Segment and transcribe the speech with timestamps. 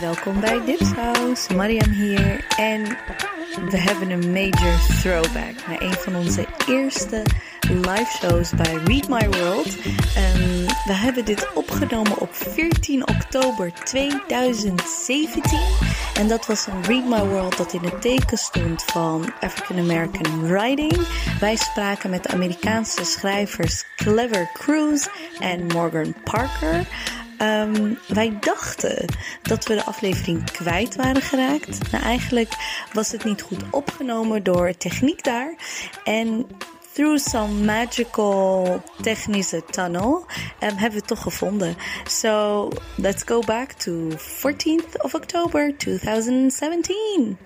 [0.00, 1.48] Welkom bij Dipsaus.
[1.48, 2.98] Mariam hier en
[3.70, 7.22] we hebben een major throwback naar een van onze eerste
[7.68, 9.76] live shows bij Read My World.
[9.76, 15.58] Um, we hebben dit opgenomen op 14 oktober 2017.
[16.14, 20.48] En dat was een Read My World dat in het teken stond van African American
[20.48, 21.06] writing.
[21.40, 25.06] Wij spraken met de Amerikaanse schrijvers Clever Cruz
[25.38, 26.86] en Morgan Parker.
[27.42, 29.06] Um, wij dachten
[29.42, 31.92] dat we de aflevering kwijt waren geraakt.
[31.92, 32.52] Nou, eigenlijk
[32.92, 35.54] was het niet goed opgenomen door techniek daar.
[36.04, 36.46] En
[36.92, 40.26] through some magical technische tunnel um,
[40.58, 41.76] hebben we het toch gevonden.
[42.08, 47.38] So let's go back to 14th of October 2017.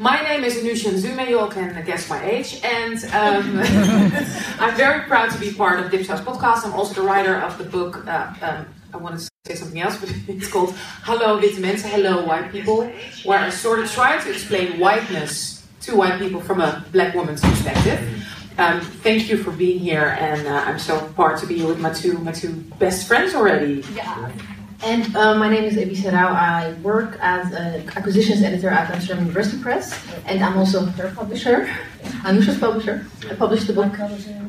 [0.00, 3.58] My name is Anousha Nzume, you all can guess my age, and um,
[4.60, 6.64] I'm very proud to be part of Dipsaus podcast.
[6.64, 9.98] I'm also the writer of the book, uh, um, I want to say something else,
[9.98, 12.84] but it's called Hello Witte Mensen, Hello White People,
[13.24, 17.40] where I sort of try to explain whiteness to white people from a black woman's
[17.40, 17.98] perspective.
[18.56, 21.80] Um, thank you for being here, and uh, I'm so proud to be here with
[21.80, 23.82] my two my two best friends already.
[23.94, 24.30] Yeah.
[24.84, 26.32] And uh, my name is Ebissé Rouw.
[26.32, 31.68] I work as an acquisitions editor at Amsterdam University Press, and I'm also her publisher,
[32.22, 33.04] Anusha's publisher.
[33.28, 33.92] I published the book.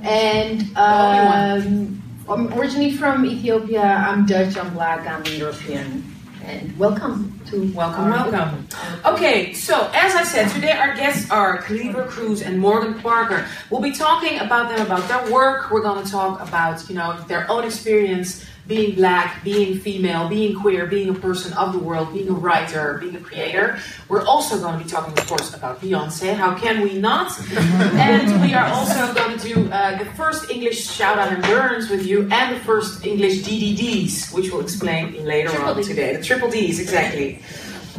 [0.03, 3.81] And um, I'm originally from Ethiopia.
[3.81, 4.55] I'm Dutch.
[4.55, 5.08] I'm black.
[5.08, 6.16] I'm European.
[6.43, 8.67] And welcome to welcome, welcome.
[9.05, 13.47] Okay, so as I said, today our guests are Kleaver Cruz and Morgan Parker.
[13.71, 15.71] We'll be talking about them, about their work.
[15.71, 20.55] We're going to talk about you know their own experience being black, being female, being
[20.55, 23.79] queer, being a person of the world, being a writer, being a creator.
[24.07, 26.35] We're also going to be talking, of course, about Beyonce.
[26.35, 27.31] How can we not?
[27.51, 31.89] and we are also going to do uh, the first English shout out and burns
[31.89, 35.87] with you, and the first English DDDs, which we'll explain later Triple on Ds.
[35.87, 36.15] today.
[36.15, 37.39] The triple Ds, exactly.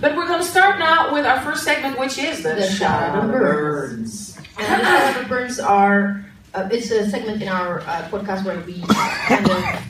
[0.01, 3.03] But we're going to start now with our first segment, which is the, The shout
[3.11, 4.37] out and burns.
[4.37, 4.47] burns.
[4.59, 8.83] And the Shout Burns are uh, it's a segment in our uh, podcast where we
[8.83, 9.90] kind of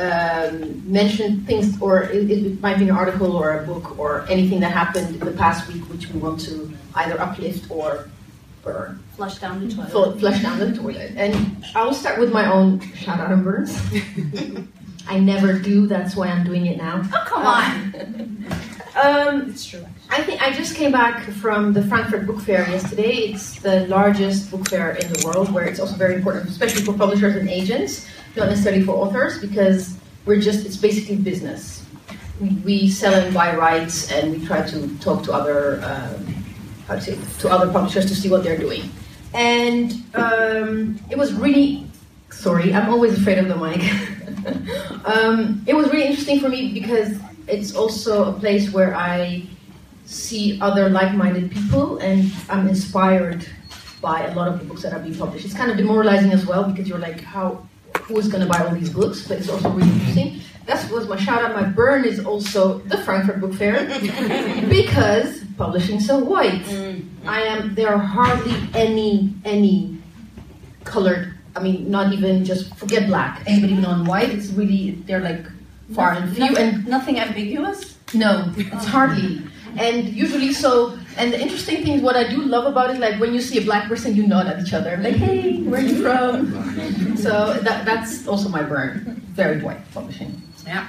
[0.00, 4.60] um, mention things, or it, it might be an article or a book or anything
[4.60, 8.08] that happened in the past week, which we want to either uplift or
[8.62, 9.90] burn, flush down the toilet.
[9.90, 11.12] fl- flush down the toilet.
[11.16, 13.78] And I will start with my own shout out and burns.
[15.08, 17.02] I never do, that's why I'm doing it now.
[17.12, 18.46] Oh, come on.
[19.02, 19.84] Um, It's true.
[20.10, 23.12] I think I just came back from the Frankfurt Book Fair yesterday.
[23.32, 26.92] It's the largest book fair in the world, where it's also very important, especially for
[26.92, 29.96] publishers and agents, not necessarily for authors, because
[30.26, 31.84] we're just it's basically business.
[32.64, 36.26] We, sell and buy rights, and we try to talk to other um,
[36.88, 38.90] how to say to other publishers to see what they're doing.
[39.34, 41.86] And um, it was really
[42.30, 43.82] sorry, I'm always afraid of the mic.
[45.04, 49.42] um, it was really interesting for me because it's also a place where I
[50.06, 53.46] see other like-minded people, and I'm inspired
[54.00, 55.44] by a lot of the books that are being published.
[55.44, 57.66] It's kind of demoralizing as well because you're like, how,
[58.10, 59.26] who is going to buy all these books?
[59.26, 60.40] But it's also really interesting.
[60.66, 61.54] That was my shout out.
[61.54, 63.86] My burn is also the Frankfurt Book Fair
[64.68, 66.62] because publishing so white.
[66.62, 67.28] Mm-hmm.
[67.28, 67.74] I am.
[67.74, 69.98] There are hardly any any
[70.84, 71.34] colored.
[71.56, 73.42] I mean, not even just forget black.
[73.46, 74.30] Anybody even on white?
[74.30, 75.44] It's really they're like
[75.94, 77.96] far and few and Nothing ambiguous?
[78.14, 79.42] no, it's hardly.
[79.78, 83.20] And usually, so, and the interesting thing is what I do love about it, like
[83.20, 85.84] when you see a black person, you nod at each other, like, hey, where are
[85.84, 87.16] you from?
[87.16, 89.22] So that, that's also my burn.
[89.32, 90.40] Very white publishing.
[90.66, 90.88] Yeah.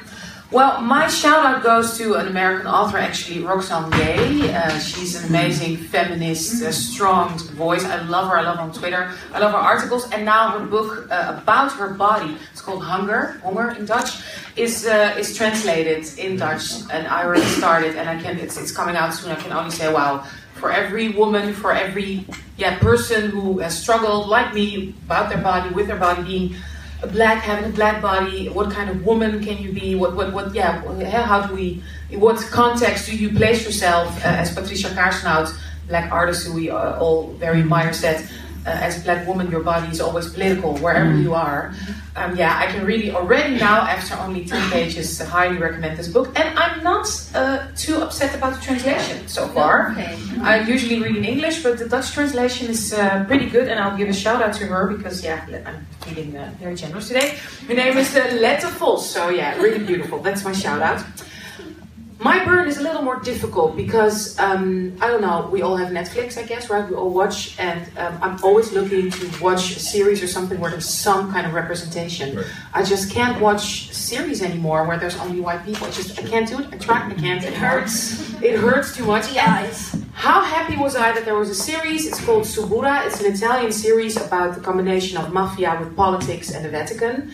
[0.52, 4.54] Well, my shout out goes to an American author, actually, Roxane Gay.
[4.54, 7.86] Uh, she's an amazing feminist, strong voice.
[7.86, 8.38] I love her.
[8.38, 9.14] I love her on Twitter.
[9.32, 10.12] I love her articles.
[10.12, 14.24] And now her book uh, about her body, it's called Hunger, Hunger in Dutch,
[14.58, 16.82] is uh, is translated in Dutch.
[16.92, 18.38] And I already started, and I can.
[18.38, 19.32] It's, it's coming out soon.
[19.32, 20.28] I can only say, wow.
[20.56, 22.26] For every woman, for every
[22.58, 26.56] yeah person who has struggled like me about their body, with their body being
[27.08, 29.96] black having a black body what kind of woman can you be?
[29.96, 30.82] What what what yeah
[31.26, 35.52] how do we in what context do you place yourself uh, as patricia kaersenhout
[35.88, 38.30] black artist who we uh, all very admire said
[38.66, 41.74] uh, as a black woman your body is always political wherever you are
[42.16, 46.28] um, yeah i can really already now after only 10 pages highly recommend this book
[46.40, 47.06] and i'm not
[47.36, 50.18] uh, too upset about the translation so far Okay.
[50.42, 53.96] I usually read in English, but the Dutch translation is uh, pretty good, and I'll
[53.98, 57.36] give a shout out to her because, yeah, I'm feeling uh, very generous today.
[57.68, 60.18] Her name is uh, Lette Vos, so yeah, really beautiful.
[60.20, 61.04] That's my shout out.
[62.24, 65.50] My burn is a little more difficult because um, I don't know.
[65.52, 66.88] We all have Netflix, I guess, right?
[66.88, 70.70] We all watch, and um, I'm always looking to watch a series or something where
[70.70, 72.38] there's some kind of representation.
[72.38, 72.46] Right.
[72.76, 75.88] I just can't watch series anymore where there's only white people.
[75.88, 76.68] I just I can't do it.
[76.72, 77.44] I try, I can't.
[77.44, 78.32] It hurts.
[78.44, 79.36] It hurts too much.
[79.36, 79.74] And
[80.14, 82.06] how happy was I that there was a series?
[82.06, 83.06] It's called Suburra.
[83.08, 87.32] It's an Italian series about the combination of mafia with politics and the Vatican.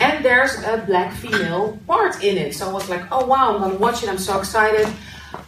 [0.00, 2.54] And there's a black female part in it.
[2.54, 4.10] So I was like, oh wow, I'm gonna watch it.
[4.10, 4.86] I'm so excited.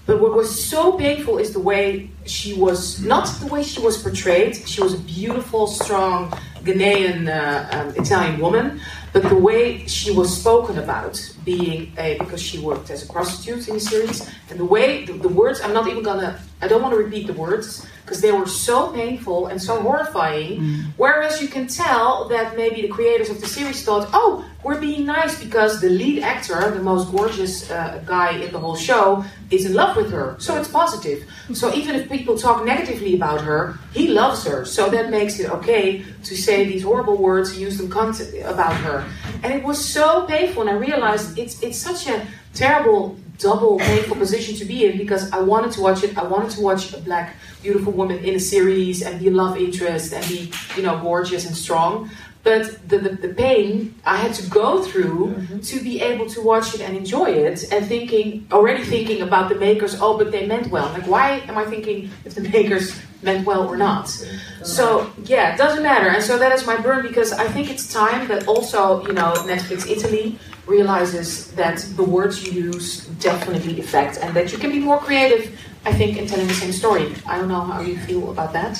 [0.06, 4.02] But what was so painful is the way she was, not the way she was
[4.02, 4.56] portrayed.
[4.72, 6.30] She was a beautiful, strong
[6.66, 8.80] Ghanaian uh, um, Italian woman.
[9.12, 11.14] But the way she was spoken about,
[11.44, 15.14] being a, because she worked as a prostitute in the series, and the way, the,
[15.14, 18.32] the words, I'm not even gonna, I don't want to repeat the words, because they
[18.32, 20.60] were so painful and so horrifying.
[20.96, 25.04] Whereas you can tell that maybe the creators of the series thought, oh, we're being
[25.04, 29.66] nice because the lead actor, the most gorgeous uh, guy in the whole show, is
[29.66, 30.36] in love with her.
[30.38, 31.24] So it's positive.
[31.52, 34.64] So even if people talk negatively about her, he loves her.
[34.64, 39.04] So that makes it okay to say these horrible words, use them about her.
[39.42, 44.16] And it was so painful, and I realized it's it's such a terrible double painful
[44.16, 46.18] position to be in because I wanted to watch it.
[46.18, 50.12] I wanted to watch a black, beautiful woman in a series and be love interest
[50.12, 52.10] and be, you know, gorgeous and strong.
[52.48, 55.58] But the, the, the pain I had to go through mm-hmm.
[55.70, 59.54] to be able to watch it and enjoy it, and thinking, already thinking about the
[59.54, 60.88] makers, oh, but they meant well.
[60.94, 64.06] Like, why am I thinking if the makers meant well or not?
[64.06, 64.64] Mm-hmm.
[64.64, 66.08] So, yeah, it doesn't matter.
[66.08, 69.34] And so that is my burn because I think it's time that also, you know,
[69.52, 74.78] Netflix Italy realizes that the words you use definitely affect and that you can be
[74.78, 75.52] more creative,
[75.84, 77.14] I think, in telling the same story.
[77.26, 78.74] I don't know how you feel about that.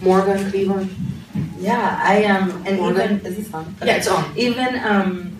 [0.00, 0.88] Morgan, Cleveland.
[1.58, 3.74] Yeah, I um, and even is this on?
[3.82, 4.36] Yeah, it's on.
[4.36, 5.36] Even um,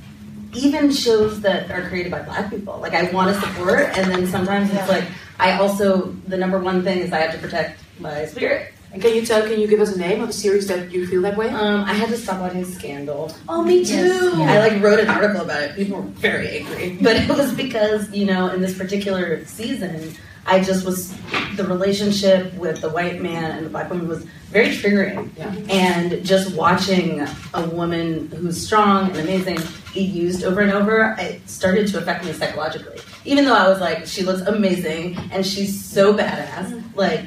[0.55, 4.27] even shows that are created by Black people, like I want to support, and then
[4.27, 5.05] sometimes it's like
[5.39, 8.75] I also the number one thing is I have to protect my spirit.
[8.91, 11.07] And can you tell, can you give us a name of a series that you
[11.07, 11.51] feel that way?
[11.51, 13.31] Um, I had to stop watching Scandal.
[13.47, 14.33] Oh, me too.
[14.37, 15.77] I like wrote an article about it.
[15.77, 20.15] People were very angry, but it was because you know in this particular season,
[20.49, 21.15] I just was
[21.57, 25.31] the relationship with the white man and the black woman was very triggering.
[25.37, 25.55] Yeah.
[25.69, 29.59] And just watching a woman who's strong and amazing
[29.93, 32.99] be used over and over, it started to affect me psychologically.
[33.25, 37.27] Even though I was like, she looks amazing and she's so badass, like.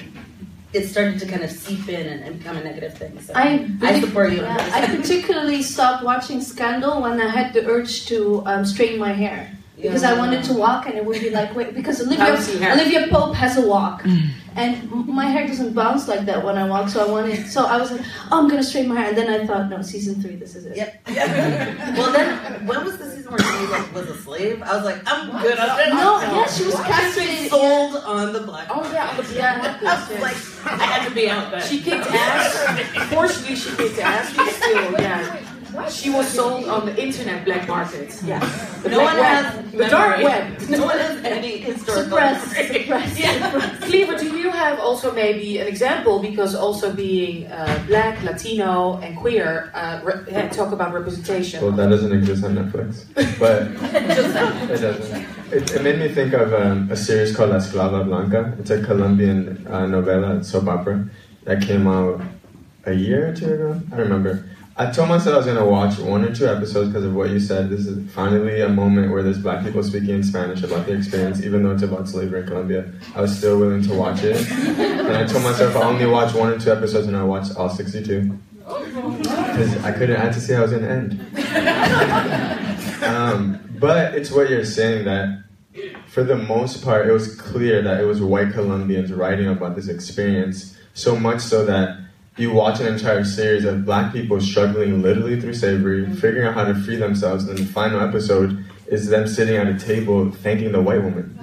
[0.73, 3.19] It started to kind of seep in and, and become a negative thing.
[3.19, 4.39] So I, I support you.
[4.41, 9.11] Yeah, I particularly stopped watching Scandal when I had the urge to um, straighten my
[9.11, 9.51] hair.
[9.81, 12.33] Because I wanted to walk and it would be like, wait, because Olivia,
[12.73, 14.03] Olivia Pope has a walk.
[14.03, 14.29] Mm.
[14.55, 17.77] And my hair doesn't bounce like that when I walk, so I wanted, so I
[17.77, 18.01] was like,
[18.31, 19.09] oh, I'm gonna straighten my hair.
[19.09, 20.75] And then I thought, no, season three, this is it.
[20.75, 21.07] Yep.
[21.97, 24.61] well, then when was the season where she like, was a slave?
[24.61, 25.57] I was like, I'm good.
[25.57, 27.49] I'm No, yeah, she was She's castrated.
[27.49, 28.67] sold on the black.
[28.69, 29.77] Oh, yeah, on the Yeah.
[29.81, 30.21] I was
[30.65, 31.61] like, I had to be out there.
[31.61, 33.09] She kicked ass.
[33.13, 35.50] Fortunately, she kicked ass, but still, yeah.
[35.89, 38.09] She was sold on the internet black market.
[38.25, 38.39] Yeah.
[38.83, 39.45] The No one web.
[39.45, 40.23] has the dark memory.
[40.25, 40.69] web.
[40.69, 42.03] No one has any historical.
[42.03, 42.79] Suppressed, memory.
[42.81, 43.81] suppressed, suppressed.
[43.87, 46.19] Kleaver, do you have also maybe an example?
[46.19, 51.61] Because also being uh, black, Latino, and queer, uh, re- talk about representation.
[51.61, 53.05] Well, that doesn't exist on Netflix,
[53.39, 53.61] but
[53.95, 54.07] it
[54.69, 55.25] doesn't.
[55.53, 58.55] It, it made me think of um, a series called La Esclava Blanca.
[58.59, 61.09] It's a Colombian uh, novela, soap opera,
[61.43, 62.21] that came out
[62.85, 63.81] a year or two ago.
[63.91, 64.49] I don't remember.
[64.77, 67.39] I told myself I was gonna watch one or two episodes because of what you
[67.39, 67.69] said.
[67.69, 71.43] This is finally a moment where there's black people speaking in Spanish about their experience,
[71.43, 72.91] even though it's about slavery in Colombia.
[73.13, 76.49] I was still willing to watch it, and I told myself I'll only watch one
[76.53, 80.15] or two episodes, and I watched all 62 because I couldn't.
[80.15, 81.19] I had to see how it was gonna end.
[83.03, 85.43] Um, but it's what you're saying that,
[86.07, 89.87] for the most part, it was clear that it was white Colombians writing about this
[89.87, 90.77] experience.
[90.93, 91.97] So much so that
[92.37, 96.63] you watch an entire series of black people struggling literally through slavery, figuring out how
[96.63, 100.81] to free themselves, and the final episode is them sitting at a table thanking the
[100.81, 101.37] white woman.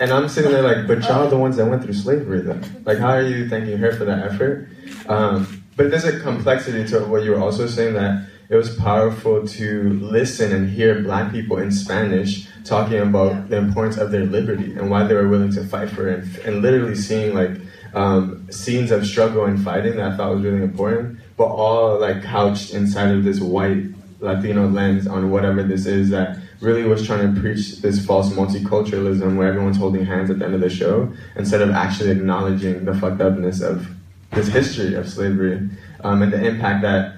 [0.00, 2.60] And I'm sitting there like, but y'all are the ones that went through slavery, though.
[2.84, 4.68] Like, how are you thanking her for that effort?
[5.08, 9.46] Um, but there's a complexity to what you were also saying that it was powerful
[9.46, 14.72] to listen and hear black people in Spanish talking about the importance of their liberty
[14.72, 17.52] and why they were willing to fight for it, and, and literally seeing like
[17.94, 22.22] um, scenes of struggle and fighting that I thought was really important, but all like
[22.22, 23.84] couched inside of this white
[24.20, 29.36] Latino lens on whatever this is that really was trying to preach this false multiculturalism
[29.36, 32.94] where everyone's holding hands at the end of the show instead of actually acknowledging the
[32.94, 33.88] fucked upness of
[34.32, 35.70] this history of slavery
[36.04, 37.14] um, and the impact that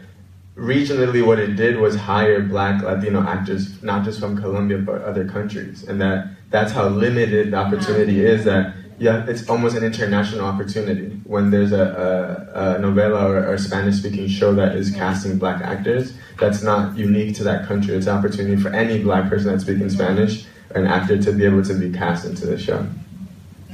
[0.56, 5.28] regionally, what it did was hire black Latino actors, not just from Colombia but other
[5.28, 8.44] countries, and that that's how limited the opportunity is.
[8.44, 13.54] That yeah, it's almost an international opportunity when there's a, a, a novela or, or
[13.54, 16.12] a Spanish-speaking show that is casting black actors.
[16.38, 17.96] That's not unique to that country.
[17.96, 21.44] It's an opportunity for any black person that's speaking Spanish or an actor to be
[21.44, 22.86] able to be cast into the show.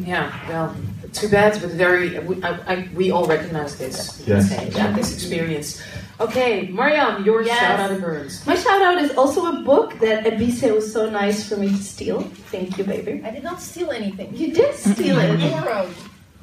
[0.01, 0.75] Yeah, well,
[1.13, 2.19] too bad, but very.
[2.21, 4.23] We, I, I, we all recognize this.
[4.27, 4.49] Yes.
[4.49, 5.83] Say, yeah, uh, this experience.
[6.21, 7.59] Okay, Mariam, your Yes.
[7.61, 8.45] shout out to Burns.
[8.45, 11.77] My shout out is also a book that Ebissé was so nice for me to
[11.77, 12.23] steal.
[12.51, 13.23] Thank you, baby.
[13.25, 14.35] I did not steal anything.
[14.35, 15.39] You did steal it.
[15.53, 15.95] Borrowed.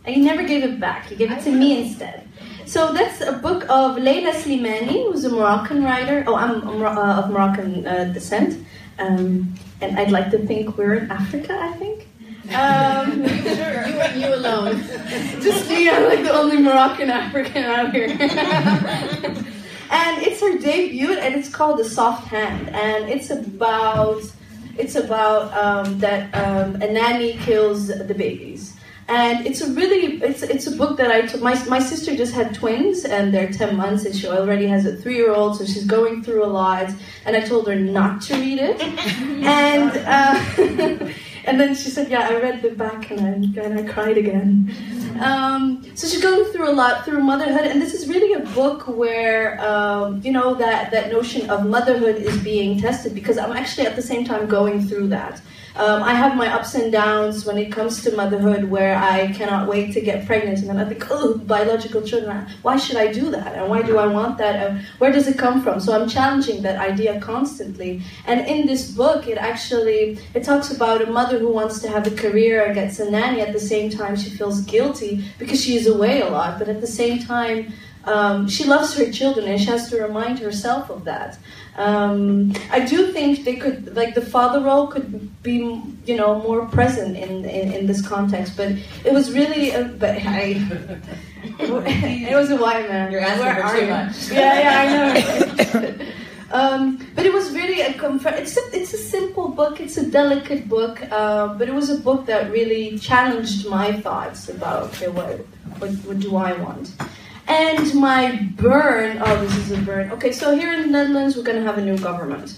[0.05, 1.12] And you never gave it back.
[1.12, 2.25] You gave it to me instead.
[2.65, 6.24] So that's a book of Leila Slimani, who's a Moroccan writer.
[6.25, 8.65] Oh, I'm, I'm uh, of Moroccan uh, descent.
[8.98, 12.08] Um, and I'd like to think we're in Africa, I think.
[12.55, 14.82] Um, Sure, you and you alone.
[15.44, 18.15] just me, I'm like the only Moroccan African out here.
[19.96, 24.24] and it's her debut, and it's called The Soft Hand, and it's about
[24.78, 28.74] it's about um, that um, a nanny kills the babies.
[29.08, 31.42] And it's a really it's it's a book that I took.
[31.42, 34.98] My my sister just had twins, and they're ten months, and she already has a
[34.98, 36.90] three year old, so she's going through a lot.
[37.25, 38.82] And I told her not to read it,
[39.46, 41.14] and uh,
[41.48, 44.74] and then she said, "Yeah, I read the back, and I and I cried again."
[45.20, 48.88] Um, so she's going through a lot through motherhood, and this is really a book
[48.88, 53.88] where um, you know that that notion of motherhood is being tested because I'm actually
[53.88, 55.42] at the same time going through that.
[55.77, 59.67] Um, I have my ups and downs when it comes to motherhood, where I cannot
[59.67, 62.48] wait to get pregnant, and then I think, oh, biological children.
[62.62, 63.55] Why should I do that?
[63.55, 64.55] And why do I want that?
[64.55, 65.82] And where does it come from?
[65.82, 68.01] So I'm challenging that idea constantly.
[68.25, 72.08] And in this book, it actually it talks about a mother who wants to have
[72.08, 73.41] a career and gets a nanny.
[73.41, 76.79] At the same time, she feels guilty because she is away a lot, but at
[76.79, 77.74] the same time.
[78.05, 81.38] Um, she loves her children and she has to remind herself of that.
[81.77, 86.65] Um, I do think they could, like the father role, could be, you know, more
[86.67, 88.55] present in in, in this context.
[88.55, 90.55] But it was really, a, but I,
[91.59, 93.12] it was a white man.
[93.12, 93.91] You're asking Where for too you?
[93.91, 94.31] much.
[94.31, 96.05] Yeah, yeah, I know.
[96.51, 98.35] um, but it was really a comfort.
[98.35, 99.81] It's a, it's a simple book.
[99.81, 101.01] It's a delicate book.
[101.12, 105.39] Uh, but it was a book that really challenged my thoughts about okay, what
[105.79, 106.93] what, what do I want?
[107.55, 109.17] And my burn.
[109.21, 110.12] Oh, this is a burn.
[110.12, 112.57] Okay, so here in the Netherlands, we're gonna have a new government.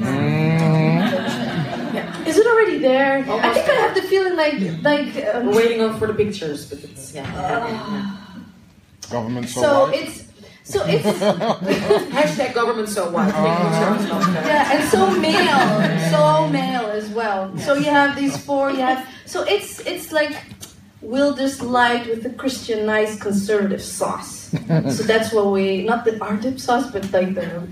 [0.00, 2.26] Yeah.
[2.26, 3.18] Is it already there?
[3.18, 5.34] I think I have the feeling like like.
[5.34, 7.24] Um, We're waiting on for the pictures, but it's yeah.
[7.32, 8.16] yeah, yeah.
[9.10, 10.02] Government so, so white.
[10.02, 10.24] it's
[10.64, 11.04] so it's
[12.14, 13.34] Hashtag government so white.
[13.34, 13.42] Uh,
[14.46, 17.56] yeah, and so male, so male as well.
[17.58, 18.70] So you have these four.
[18.70, 20.36] You have so it's it's like
[21.02, 24.50] Wilders light with the Christian nice conservative sauce.
[24.96, 27.66] so that's what we not the our dip sauce, but like the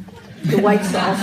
[0.44, 1.20] the white sauce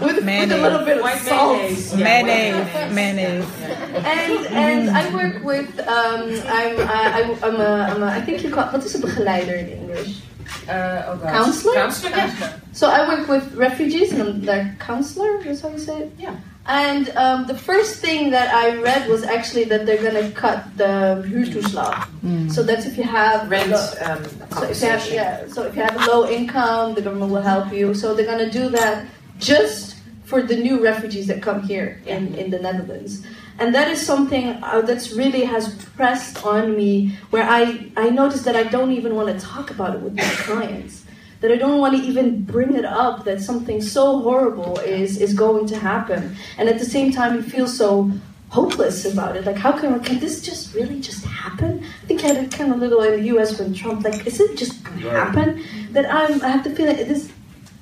[0.02, 1.58] with a little bit of White salt.
[1.58, 1.94] mayonnaise.
[1.94, 3.46] Yeah, Mayonnaise, white mayonnaise.
[3.94, 8.50] And and I work with um I'm I, I'm a, I'm a I think you
[8.50, 10.22] call what is a begeleider in English?
[10.68, 11.30] Uh, oh God.
[11.32, 11.74] Counselor?
[11.74, 12.58] Counselor, yeah.
[12.72, 15.38] So I work with refugees and I'm their counselor.
[15.44, 16.12] Is how you say it?
[16.18, 16.36] Yeah.
[16.68, 21.22] And um, the first thing that I read was actually that they're gonna cut the
[21.26, 22.50] huurtoeslag.
[22.52, 25.76] So that's if you have Rent low- um, so if you have yeah, so if
[25.76, 27.94] you have a low income, the government will help you.
[27.94, 29.06] So they're gonna do that
[29.38, 33.24] just for the new refugees that come here in, in the Netherlands.
[33.60, 38.44] And that is something uh, that's really has pressed on me where I, I noticed
[38.44, 41.04] that I don't even want to talk about it with my clients.
[41.46, 45.32] That I don't want to even bring it up that something so horrible is, is
[45.32, 46.34] going to happen.
[46.58, 48.10] And at the same time, you feel so
[48.48, 49.46] hopeless about it.
[49.46, 51.84] Like, how can, can this just really just happen?
[52.02, 54.40] I think I had it kind of little in the US when Trump, like, is
[54.40, 55.62] it just going to happen?
[55.92, 57.30] That I'm, I have to feel like this,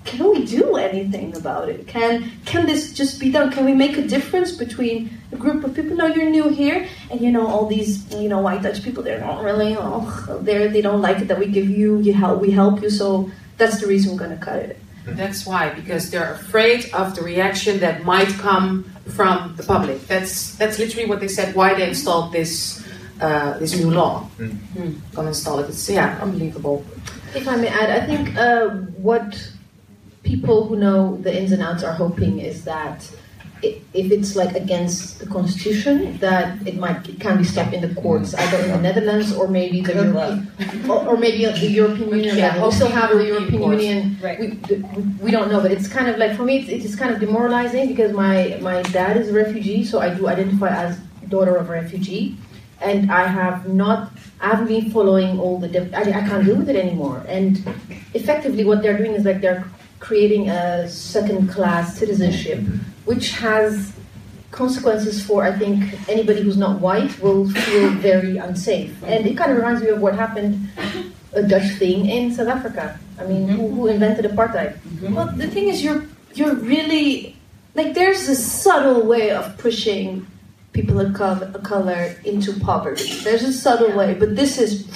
[0.04, 1.86] can we do anything about it?
[1.86, 3.50] Can can this just be done?
[3.50, 5.96] Can we make a difference between a group of people?
[5.96, 9.02] No, you're new here, and you know all these you know white Dutch people.
[9.02, 9.74] They're not really.
[9.78, 12.00] Oh, they they don't like it that we give you.
[12.00, 12.42] You help.
[12.42, 12.90] We help you.
[12.90, 14.78] So that's the reason we're gonna cut it.
[15.06, 18.84] That's why, because they're afraid of the reaction that might come
[19.14, 20.06] from the public.
[20.06, 21.54] That's that's literally what they said.
[21.54, 22.82] Why they installed this
[23.20, 24.26] uh, this new law?
[24.38, 24.96] Mm.
[25.14, 25.68] Gonna install it.
[25.68, 26.84] It's yeah, unbelievable.
[27.34, 28.68] If I may add, I think uh,
[29.08, 29.28] what
[30.22, 33.16] people who know the ins and outs are hoping is that i-
[34.00, 37.92] if it's like against the constitution, that it might it can be stopped in the
[38.02, 38.40] courts, mm.
[38.42, 42.34] either in the Netherlands or maybe the Good European, or, or maybe the European Union
[42.36, 42.68] Yeah, level.
[42.68, 43.82] We still have the European European courts.
[43.84, 44.02] Union.
[44.26, 44.38] Right.
[44.42, 44.76] We, we,
[45.24, 47.18] we don't know, but it's kind of like for me, it's, it is kind of
[47.20, 51.66] demoralizing because my my dad is a refugee, so I do identify as daughter of
[51.70, 52.24] a refugee.
[52.80, 54.12] and I have not.
[54.40, 55.68] I haven't been following all the.
[55.96, 57.24] I, I can't deal with it anymore.
[57.28, 57.58] And
[58.14, 59.64] effectively, what they're doing is like they're
[60.00, 62.60] creating a second-class citizenship,
[63.04, 63.92] which has
[64.50, 69.02] consequences for I think anybody who's not white will feel very unsafe.
[69.02, 70.68] And it kind of reminds me of what happened
[71.34, 72.98] a Dutch thing in South Africa.
[73.18, 74.78] I mean, who, who invented apartheid?
[74.78, 75.14] Mm-hmm.
[75.14, 77.36] Well, the thing is, you're you're really
[77.74, 80.26] like there's a subtle way of pushing
[80.72, 83.14] people of color, of color into poverty.
[83.22, 84.86] There's a subtle way, but this is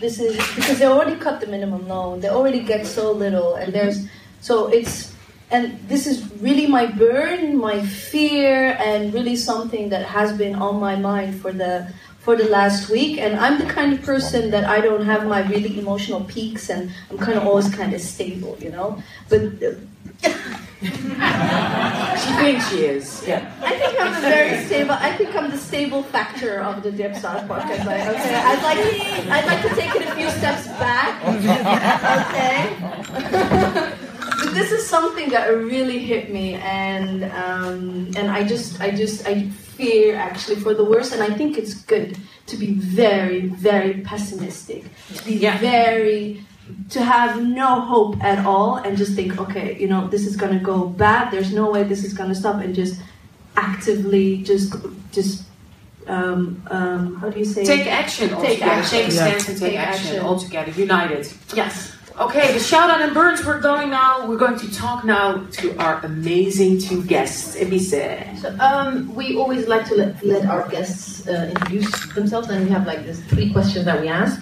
[0.00, 2.20] this is because they already cut the minimum loan.
[2.20, 4.06] They already get so little, and there's
[4.40, 5.15] so it's
[5.50, 10.80] and this is really my burn, my fear, and really something that has been on
[10.80, 13.18] my mind for the for the last week.
[13.18, 16.90] And I'm the kind of person that I don't have my really emotional peaks, and
[17.10, 19.00] I'm kind of always kind of stable, you know.
[19.28, 19.74] But uh,
[20.82, 23.24] She thinks she is.
[23.26, 23.52] Yeah.
[23.62, 24.92] I think I'm a very stable.
[24.92, 27.86] I think I'm the stable factor of the Dipsaus podcast.
[27.86, 28.78] Like, okay, I'd like
[29.30, 31.22] I'd like to take it a few steps back.
[33.76, 33.92] Okay.
[34.58, 37.78] this is something that really hit me, and um,
[38.18, 39.34] and I just I just I
[39.78, 42.08] fear actually for the worst, and I think it's good
[42.50, 44.82] to be very very pessimistic,
[45.16, 45.58] to be Yeah.
[45.58, 46.44] very
[46.90, 47.32] to have
[47.62, 51.30] no hope at all and just think, okay, you know, this is gonna go bad.
[51.32, 52.94] There's no way this is gonna stop, and just
[53.56, 54.74] actively just
[55.12, 55.44] just
[56.08, 57.64] um, um, how do you say?
[57.64, 58.70] Take action Take altogether.
[58.72, 58.98] action.
[58.98, 59.26] Take Yeah.
[59.26, 60.06] stance and take, Take action.
[60.06, 60.20] action.
[60.24, 60.70] all together.
[60.88, 61.28] United.
[61.54, 61.92] yes.
[62.18, 64.26] Okay, the shout out and burns we're going now.
[64.26, 67.56] We're going to talk now to our amazing two guests.
[67.56, 67.90] Elise.
[68.40, 72.70] So um, we always like to let, let our guests uh, introduce themselves, and we
[72.70, 74.40] have like this three questions that we ask.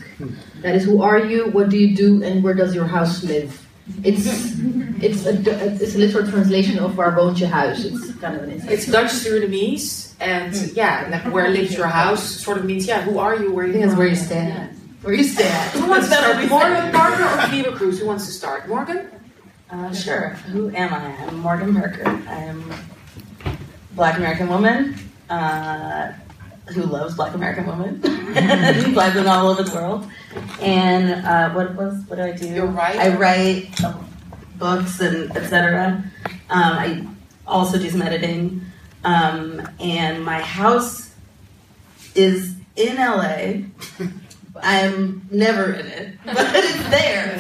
[0.63, 1.51] That is, who are you?
[1.51, 2.23] What do you do?
[2.23, 3.67] And where does your house live?
[4.05, 4.25] It's
[5.03, 5.35] it's a
[5.83, 7.87] it's a literal translation of waar woont je huis.
[7.87, 8.71] It's kind of an inside.
[8.71, 13.19] It's Dutch Surinamese, and yeah, like where lives your house sort of means yeah, who
[13.19, 13.53] are you?
[13.53, 14.74] Where I think that's where you stand.
[15.05, 15.23] Where you.
[15.29, 16.49] Who wants to start?
[16.49, 18.01] Morgan, Morgan, or Kleaver Cruz?
[18.01, 18.67] Who wants to start?
[18.69, 19.11] Morgan.
[19.69, 20.31] Uh, sure.
[20.49, 21.15] Who am I?
[21.27, 22.07] I'm Morgan Parker.
[22.07, 22.73] I'm
[23.45, 23.59] a
[23.93, 24.95] Black American woman
[25.29, 26.13] uh,
[26.69, 28.01] who loves Black American women.
[28.95, 30.09] Black women all over the world.
[30.63, 32.49] And uh, what was what do I do?
[32.49, 32.97] You're right.
[32.97, 33.79] I write
[34.57, 36.03] books and etc.
[36.49, 37.07] Um, I
[37.47, 38.63] also do some editing.
[39.05, 41.15] Um, and my house
[42.15, 43.65] is in LA.
[44.63, 47.37] I'm never in it, but it's there.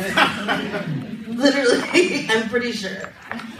[1.28, 3.12] Literally, I'm pretty sure.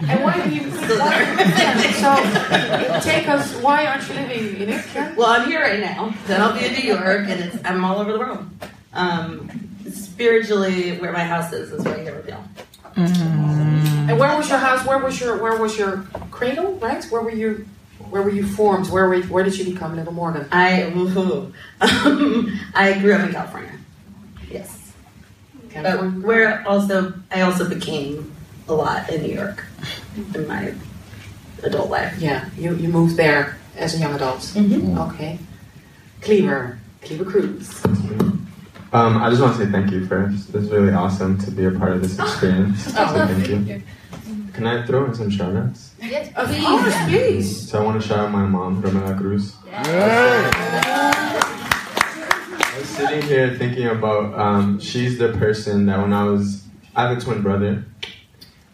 [0.06, 0.70] And why do you?
[0.70, 1.92] Still why- there.
[1.94, 3.54] so take us.
[3.56, 4.84] Why aren't you living in it?
[4.86, 5.16] Ken?
[5.16, 6.14] Well, I'm here right now.
[6.26, 8.46] Then I'll be in New York, and it's, I'm all over the world.
[8.92, 9.50] Um,
[9.90, 12.44] spiritually, where my house is is right here with y'all.
[12.96, 14.86] And where was your house?
[14.86, 16.74] Where was your Where was your cradle?
[16.74, 17.04] Right?
[17.06, 17.66] Where were you?
[18.10, 18.88] Where were you formed?
[18.90, 20.46] Where were, Where did you become Little Morgan?
[20.52, 21.52] I woohoo.
[21.80, 23.72] Um, I grew up in California.
[24.50, 24.92] Yes,
[25.74, 28.32] but where also I also became
[28.68, 29.64] a lot in New York
[30.34, 30.72] in my
[31.62, 32.16] adult life.
[32.18, 34.40] Yeah, you, you moved there as a young adult.
[34.40, 34.98] Mm-hmm.
[34.98, 35.38] Okay.
[36.20, 36.78] Kleaver.
[37.02, 37.84] Kleaver Cruz.
[38.92, 40.54] Um, I just want to say thank you first.
[40.54, 42.84] It's really awesome to be a part of this experience.
[42.84, 43.82] so thank you.
[44.54, 45.90] Can I throw in some shout outs?
[46.36, 47.70] Of course, please.
[47.70, 49.56] So I want to shout out my mom, Romela Cruz.
[49.66, 50.50] I
[52.78, 56.62] was sitting here thinking about um, she's the person that when I was
[56.94, 57.84] I have a twin brother.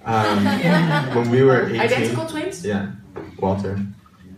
[0.05, 0.45] Um,
[1.15, 2.65] when we were 18, Identical twins?
[2.65, 2.91] yeah,
[3.39, 3.79] Walter.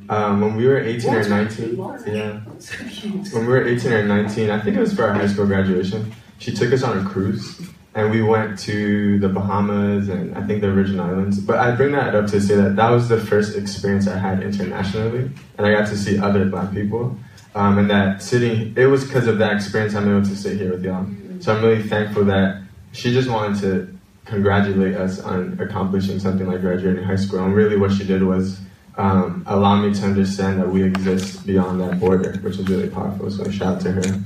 [0.08, 2.14] Um, when we were 18 or 19, Walter.
[2.14, 3.32] yeah, So cute.
[3.32, 6.12] when we were 18 or 19, I think it was for our high school graduation,
[6.38, 7.60] she took us on a cruise
[7.94, 11.38] and we went to the Bahamas and I think the Virgin Islands.
[11.38, 14.42] But I bring that up to say that that was the first experience I had
[14.42, 17.16] internationally and I got to see other black people.
[17.54, 20.70] Um, and that sitting, it was because of that experience I'm able to sit here
[20.70, 21.06] with y'all.
[21.40, 26.62] So I'm really thankful that she just wanted to congratulate us on accomplishing something like
[26.62, 27.44] graduating high school.
[27.44, 28.58] And really what she did was
[28.96, 33.30] um, allow me to understand that we exist beyond that border, which is really powerful.
[33.30, 34.22] So shout out to her.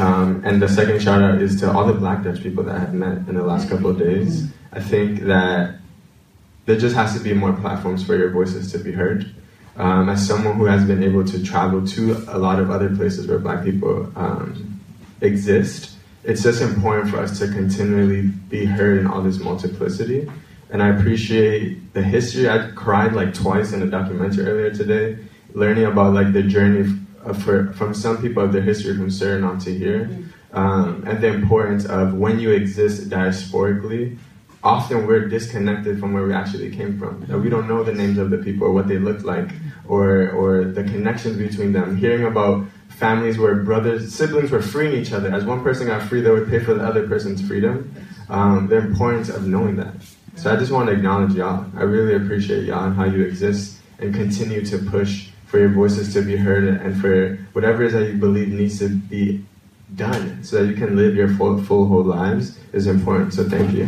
[0.00, 2.94] Um, and the second shout out is to all the Black Dutch people that I've
[2.94, 4.46] met in the last couple of days.
[4.72, 5.74] I think that
[6.64, 9.30] there just has to be more platforms for your voices to be heard.
[9.76, 13.26] Um, as someone who has been able to travel to a lot of other places
[13.26, 14.80] where Black people um,
[15.20, 20.30] exist, it's just important for us to continually be heard in all this multiplicity.
[20.70, 22.48] And I appreciate the history.
[22.48, 25.18] I cried like twice in a documentary earlier today,
[25.52, 26.88] learning about like the journey
[27.34, 30.10] for, from some people of their history from Suriname to here,
[30.52, 34.18] um, and the importance of when you exist diasporically.
[34.62, 37.26] Often we're disconnected from where we actually came from.
[37.42, 39.48] We don't know the names of the people or what they looked like,
[39.88, 41.96] or or the connections between them.
[41.96, 45.32] Hearing about families where brothers, siblings were freeing each other.
[45.32, 47.90] As one person got free, they would pay for the other person's freedom.
[48.28, 49.94] Um, the importance of knowing that.
[50.36, 51.64] So I just want to acknowledge y'all.
[51.74, 56.12] I really appreciate y'all and how you exist and continue to push for your voices
[56.14, 59.44] to be heard and for whatever it is that you believe needs to be
[59.96, 63.34] done so that you can live your full, full whole lives is important.
[63.34, 63.86] So thank you.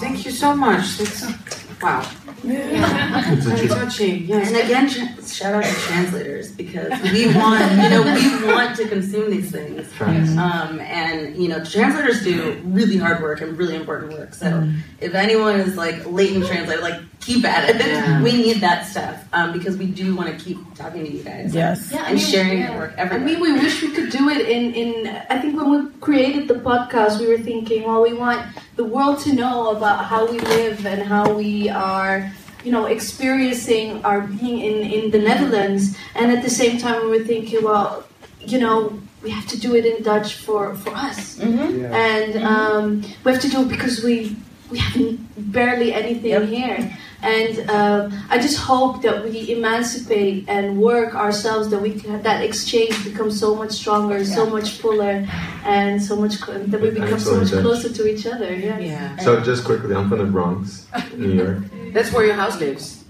[0.00, 0.96] Thank you so much.
[0.96, 2.10] That's, wow.
[2.44, 4.24] It's a touching.
[4.24, 4.48] Yes.
[4.48, 4.88] And again,
[5.22, 9.92] shout out to translators because we want, you know, we want to consume these things.
[10.00, 14.34] Um, and you know, translators do really hard work and really important work.
[14.34, 17.76] So if anyone is like latent translator, like keep at it.
[17.84, 18.22] Yeah.
[18.22, 21.54] we need that stuff um, because we do want to keep talking to you guys.
[21.54, 21.90] Yes.
[21.92, 22.70] Yeah, I And mean, sharing yeah.
[22.70, 23.26] your work I everywhere.
[23.26, 25.06] mean, we wish we could do it in, in.
[25.30, 29.18] I think when we created the podcast, we were thinking, well, we want the world
[29.20, 32.30] to know about how we live and how we are,
[32.64, 35.96] you know, experiencing our being in, in the Netherlands.
[36.14, 38.04] And at the same time, we were thinking, well,
[38.40, 41.40] you know, we have to do it in Dutch for, for us.
[41.40, 44.36] And um, we have to do it because we,
[44.70, 45.18] we have
[45.52, 46.44] barely anything Yep.
[46.44, 46.96] here.
[47.22, 52.42] And um, I just hope that we emancipate and work ourselves, that we can, that
[52.44, 55.26] exchange becomes so much stronger, so much fuller,
[55.64, 58.54] and so much cl- that we become so much closer to each other.
[58.54, 58.78] Yeah.
[58.78, 59.16] Yeah.
[59.18, 61.58] So just quickly, I'm from the Bronx, New York.
[61.92, 63.02] That's where your house lives.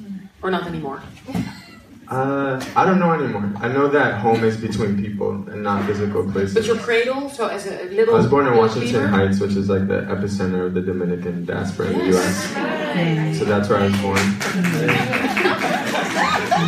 [0.43, 1.03] Or not anymore.
[2.09, 3.53] Uh, I don't know anymore.
[3.61, 6.55] I know that home is between people and not physical places.
[6.55, 8.15] But your cradle, so as a I little.
[8.15, 9.09] I was born in Washington fever?
[9.09, 12.53] Heights, which is like the epicenter of the Dominican diaspora in the Yes.
[12.57, 13.39] U.S.
[13.39, 14.17] So that's where I was born.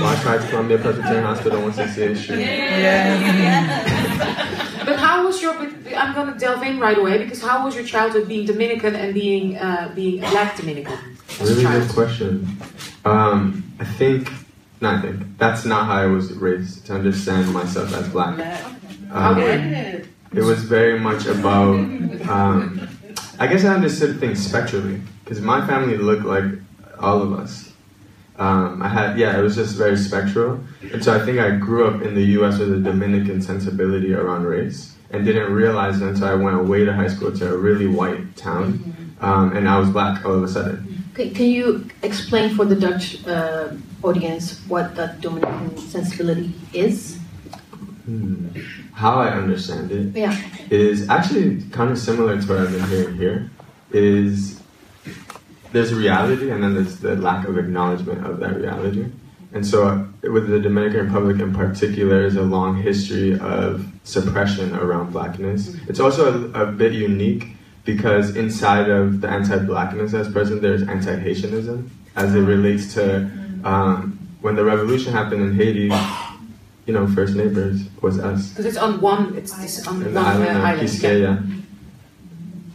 [0.03, 2.45] Wash Heights, Columbia Presbyterian Hospital, 168th Street.
[4.87, 5.55] But how was your?
[5.55, 9.57] I'm gonna delve in right away because how was your childhood being Dominican and being
[9.57, 10.99] uh, being black Dominican?
[11.41, 12.57] as a Really good question.
[13.05, 14.31] Um, I think,
[14.81, 18.39] not I think, that's not how I was raised to understand myself as black.
[19.11, 20.05] Um.
[20.35, 21.75] It was very much about.
[22.29, 22.89] Um,
[23.39, 26.45] I guess I understood things spectrally because my family looked like
[26.99, 27.73] all of us.
[28.37, 30.61] Um, I had yeah, it was just very spectral,
[30.93, 32.59] and so I think I grew up in the U.S.
[32.59, 37.09] with a Dominican sensibility around race, and didn't realize until I went away to high
[37.09, 40.88] school to a really white town, um, and I was black all of a sudden.
[41.19, 43.73] Can, can you explain for the Dutch uh,
[44.05, 47.17] audience what that Dominican sensibility is?
[48.05, 48.47] Hmm.
[48.93, 50.37] How I understand it Yeah.
[50.71, 53.51] is actually kind of similar to what I've been hearing here.
[53.91, 54.63] Is
[55.73, 59.07] there's reality and then there's the lack of acknowledgement of that reality.
[59.53, 65.13] And so, with the Dominican Republic in particular, is a long history of suppression around
[65.13, 65.75] blackness.
[65.89, 67.58] It's also a, a bit unique
[67.89, 73.31] because inside of the anti-blackness that's present, there's anti-Haitianism as it relates to
[73.65, 75.91] um, when the revolution happened in Haiti.
[76.85, 78.51] You know, first neighbors was us.
[78.51, 79.35] Because it's on one.
[79.39, 80.89] It's this on one the uh, island island.
[80.89, 81.63] Quisqueya.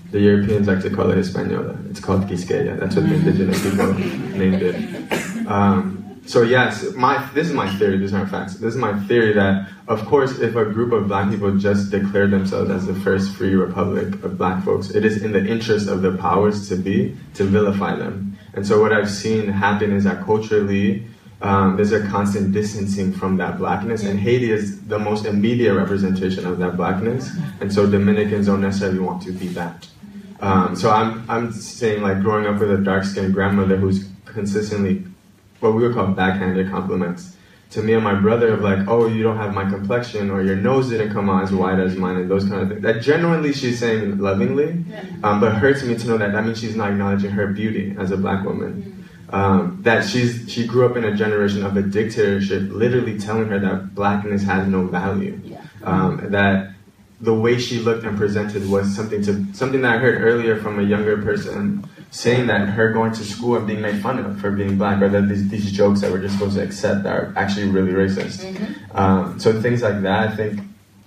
[0.09, 1.77] The Europeans like to call it Hispaniola.
[1.91, 2.79] It's called Quisqueya.
[2.79, 5.47] That's what the indigenous people named it.
[5.47, 7.97] Um, so yes, my this is my theory.
[7.97, 8.55] These aren't facts.
[8.55, 12.27] This is my theory that, of course, if a group of black people just declare
[12.27, 16.01] themselves as the first free republic of black folks, it is in the interest of
[16.01, 18.37] the powers to be to vilify them.
[18.53, 21.05] And so what I've seen happen is that culturally,
[21.41, 26.45] um, there's a constant distancing from that blackness, and Haiti is the most immediate representation
[26.45, 29.87] of that blackness, and so Dominicans don't necessarily want to be that.
[30.39, 35.03] Um, so I'm I'm saying like growing up with a dark skinned grandmother who's consistently
[35.63, 37.35] what we would call backhanded compliments
[37.73, 40.55] to me and my brother of like, oh, you don't have my complexion, or your
[40.55, 42.81] nose didn't come out as wide as mine, and those kind of things.
[42.81, 44.85] That genuinely she's saying lovingly,
[45.23, 48.11] um, but hurts me to know that that means she's not acknowledging her beauty as
[48.11, 49.09] a black woman.
[49.29, 53.57] Um, that she's she grew up in a generation of a dictatorship, literally telling her
[53.57, 55.41] that blackness has no value.
[55.83, 56.75] Um, that
[57.19, 60.77] the way she looked and presented was something to something that I heard earlier from
[60.79, 64.51] a younger person saying that her going to school and being made fun of for
[64.51, 67.33] being black, or that these, these jokes that we're just supposed to accept that are
[67.35, 68.37] actually really racist.
[68.93, 70.59] Um, so things like that, I think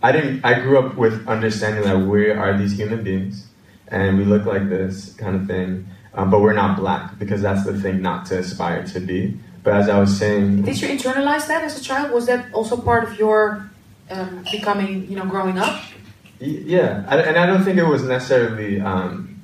[0.03, 0.45] I didn't.
[0.45, 3.47] I grew up with understanding that we are these human beings
[3.89, 7.65] and we look like this kind of thing, um, but we're not black because that's
[7.65, 9.39] the thing not to aspire to be.
[9.63, 12.11] But as I was saying, Did you internalize that as a child?
[12.13, 13.71] Was that also part of your
[14.11, 15.81] um, becoming, you know, growing up?
[16.41, 19.36] Y- Yeah, I, and I don't think it was necessarily um,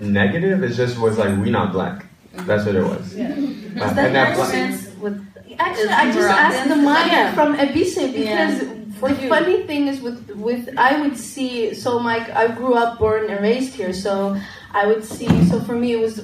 [0.00, 0.62] negative.
[0.62, 2.06] It just was like we not black.
[2.32, 3.14] That's what it was.
[3.14, 5.24] Uh, Does that and that make sense with
[5.58, 6.44] Actually, I just Moroccan?
[6.52, 7.34] asked the Maya Yeah.
[7.34, 8.62] from Ebissé because
[8.98, 9.28] For the you.
[9.28, 13.40] funny thing is with with I would see so my I grew up born and
[13.40, 14.36] raised here, so
[14.72, 16.18] I would see so for me it was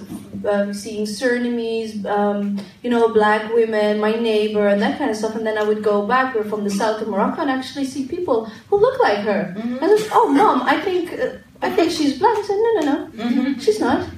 [0.52, 5.34] um, seeing Surinamese, um, you know, black women, my neighbor, and that kind of stuff,
[5.36, 6.34] and then I would go back.
[6.34, 9.54] We're from the south of Morocco, and actually see people who look like her.
[9.82, 12.36] I was oh mom, I think uh, I think she's black.
[12.38, 13.60] I said no no no, mm-hmm.
[13.60, 14.08] she's not.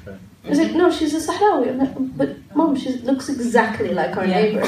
[0.45, 1.69] I was like, no, she's a Sahrawi.
[1.71, 4.43] I'm like, but mom, she looks exactly like our Yeah.
[4.43, 4.63] neighbor.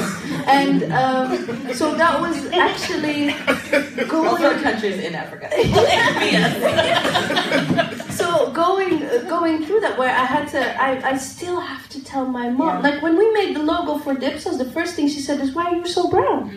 [0.47, 4.63] And um, so that was actually Also, going.
[4.63, 5.49] countries in Africa.
[8.15, 12.03] So going uh, going through that, where I had to, I, I still have to
[12.03, 12.81] tell my mom.
[12.81, 15.65] Like when we made the logo for Dipsaus, the first thing she said is, "Why
[15.65, 16.49] are you so brown?"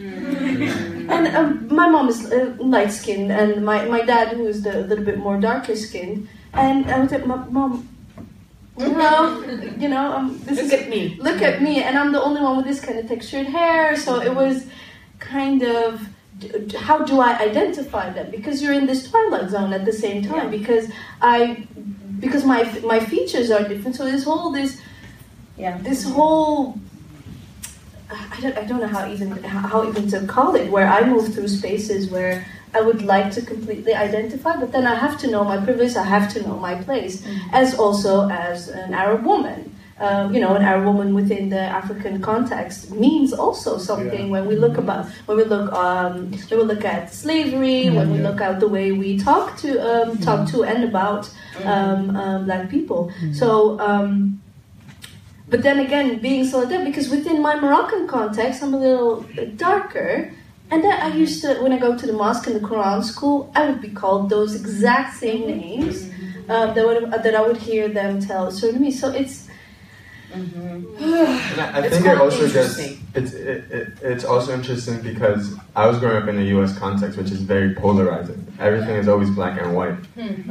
[1.10, 4.80] And um, my mom is uh, light skinned, and my, my dad, who is the,
[4.80, 6.28] a little bit more darker skinned.
[6.52, 7.88] And I was like, "Mom, mom,
[8.78, 9.44] you know,
[9.78, 11.16] you know, um, this is Look at me.
[11.20, 14.20] look at me and i'm the only one with this kind of textured hair so
[14.20, 14.66] it was
[15.18, 16.00] kind of
[16.78, 20.50] how do i identify them because you're in this twilight zone at the same time
[20.50, 20.88] because
[21.20, 21.66] i
[22.20, 24.80] because my my features are different so this whole this
[25.56, 25.76] Yeah.
[25.78, 26.78] this whole
[28.10, 31.34] I don't, I don't know how even how even to call it where I move
[31.34, 35.44] through spaces where I would like to completely identify but then I have to know
[35.44, 39.74] my privilege I have to know my place as also as an Arab woman.
[40.00, 44.54] Um, you know an Arab woman within the African context means also something when we
[44.54, 48.60] look about when we look um, when we look at slavery when we look at
[48.60, 51.28] the way we talk to um, talk to and about
[51.64, 53.10] um, um, black people.
[53.32, 54.40] So um,
[55.50, 59.24] but then again, being Saladin, because within my Moroccan context, I'm a little
[59.56, 60.30] darker.
[60.70, 63.50] And then I used to, when I go to the mosque and the Quran school,
[63.54, 66.10] I would be called those exact same names
[66.48, 68.90] um, that, would, that I would hear them tell so to me.
[68.90, 69.48] So it's,
[70.30, 72.78] And I, I It's think it also gets
[73.14, 76.78] it's it, it, it's also interesting because I was growing up in the U.S.
[76.78, 78.46] context, which is very polarizing.
[78.60, 79.96] Everything is always black and white,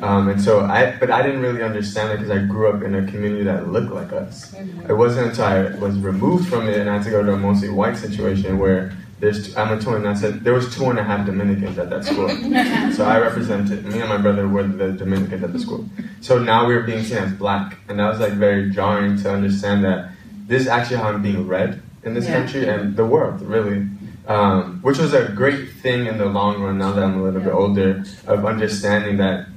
[0.02, 2.96] um, and so I but I didn't really understand it because I grew up in
[2.96, 4.54] a community that looked like us.
[4.90, 7.38] It wasn't until I was removed from it and I had to go to a
[7.38, 8.92] mostly white situation where.
[9.20, 10.06] There's, I'm a twin.
[10.06, 12.30] I said there was two and a half Dominicans at that school,
[12.96, 15.90] so I represented me and my brother were the Dominicans at the school.
[16.22, 19.32] So now we were being seen as black, and that was like very jarring to
[19.34, 20.12] understand that
[20.46, 22.34] this is actually how I'm being read in this Yeah.
[22.40, 23.88] country and the world, really.
[24.28, 26.78] Um, which was a great thing in the long run.
[26.78, 29.48] Now that I'm a little bit older, of understanding that,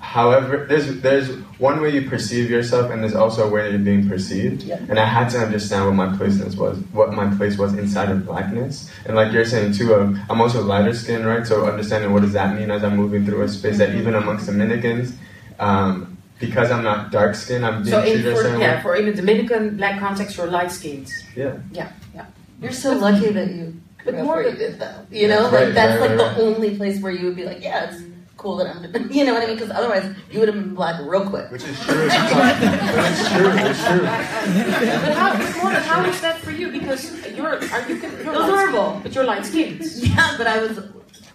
[0.00, 4.08] however, there's there's one way you perceive yourself, and there's also a way you're being
[4.08, 4.68] perceived.
[4.70, 8.24] And I had to understand what my placeness was, what my place was inside of
[8.26, 8.90] blackness.
[9.06, 11.46] And like you're saying too, um, I'm also lighter skinned, right?
[11.46, 14.46] So understanding what does that mean as I'm moving through a space that even amongst
[14.46, 15.14] Dominicans.
[15.58, 18.76] Um, because I'm not dark skinned, I'm being So in treated a for, certain yeah,
[18.76, 18.82] way.
[18.82, 21.12] for in a Dominican black context, you're light skinned.
[21.34, 21.56] Yeah.
[21.72, 22.26] Yeah, yeah.
[22.62, 24.94] You're so lucky that you But more where you than- did though.
[25.10, 26.54] You know, Right, like that's right, like right, the right.
[26.54, 28.00] only place where you would be like, yeah, it's
[28.38, 29.56] cool that I'm, you know what I mean?
[29.56, 31.50] Because otherwise, you would have been black real quick.
[31.50, 32.06] Which is true.
[32.08, 33.50] but it's true.
[33.68, 34.00] It's true.
[34.00, 36.70] But how, but Morgan, how is that for you?
[36.70, 39.00] Because you're, are you, you're It was horrible.
[39.02, 39.82] But you're light skinned.
[39.98, 40.78] Yeah, but I was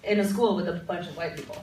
[0.04, 1.58] in a school with a bunch of white people.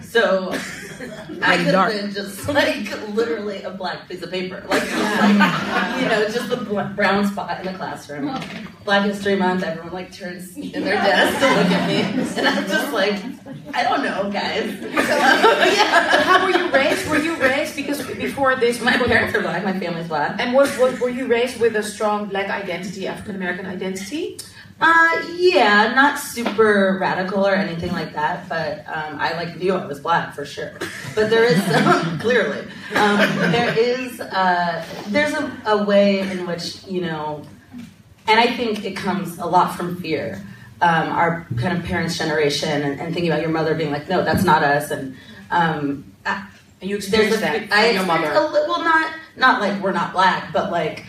[0.00, 0.50] So
[1.42, 4.64] I could have been just like literally a black piece of paper.
[4.68, 6.56] Like, like you know, just the
[6.96, 8.38] brown spot in the classroom.
[8.84, 12.38] Black History Month, everyone like turns in their desk to look at me.
[12.38, 13.22] And I'm just like,
[13.74, 14.74] I don't know, guys.
[15.06, 17.08] But how were you raised?
[17.08, 20.40] Were you raised because before this, My parents are black, my family's black.
[20.40, 24.38] And was, was were you raised with a strong black identity, African American identity?
[24.78, 29.86] Uh, yeah, not super radical or anything like that, but um, I like knew I
[29.86, 30.72] was black for sure.
[31.14, 31.58] But there is
[32.20, 32.60] clearly
[32.94, 33.18] um,
[33.52, 37.42] there is uh, there's a, a way in which you know,
[38.26, 40.42] and I think it comes a lot from fear.
[40.82, 44.22] Um, our kind of parents' generation and, and thinking about your mother being like, no,
[44.22, 45.16] that's not us, and
[45.50, 46.46] um, I-
[46.82, 48.30] you experienced that I your mother.
[48.30, 51.06] a well, not not like we're not black, but like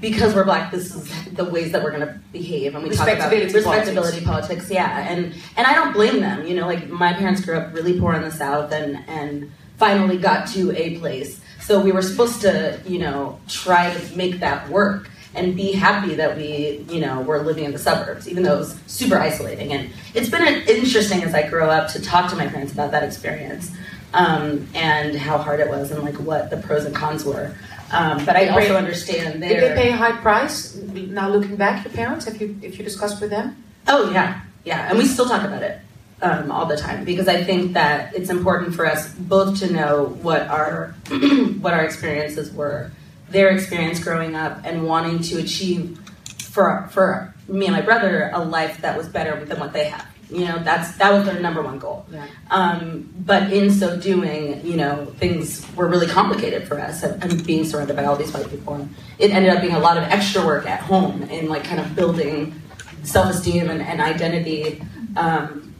[0.00, 3.32] because we're black, this is the ways that we're gonna behave, and we talk about
[3.32, 4.70] Respectability respectability politics.
[4.70, 6.46] Yeah, and and I don't blame them.
[6.46, 10.18] You know, like my parents grew up really poor in the South, and and finally
[10.18, 11.40] got to a place.
[11.60, 16.14] So we were supposed to, you know, try to make that work and be happy
[16.14, 19.72] that we, you know, were living in the suburbs, even though it was super isolating.
[19.72, 23.02] And it's been interesting as I grow up to talk to my parents about that
[23.02, 23.70] experience
[24.14, 27.54] um, and how hard it was and like what the pros and cons were.
[27.90, 29.48] Um, but I also understand that.
[29.48, 30.74] Did they pay a high price?
[30.76, 33.62] Now looking back, your parents, have you if you discussed with them?
[33.86, 35.80] Oh yeah, yeah, and we still talk about it
[36.22, 40.06] um, all the time because I think that it's important for us both to know
[40.22, 40.94] what our
[41.60, 42.90] what our experiences were,
[43.28, 45.98] their experience growing up, and wanting to achieve
[46.40, 50.06] for for me and my brother a life that was better than what they have.
[50.28, 52.04] You know, that's that was their number one goal.
[52.10, 52.26] Yeah.
[52.50, 57.02] Um, but in so doing, you know, things were really complicated for us.
[57.04, 59.78] And, and being surrounded by all these white people, and it ended up being a
[59.78, 62.60] lot of extra work at home in like kind of building
[63.04, 64.82] self-esteem and, and identity.
[65.16, 65.74] Um,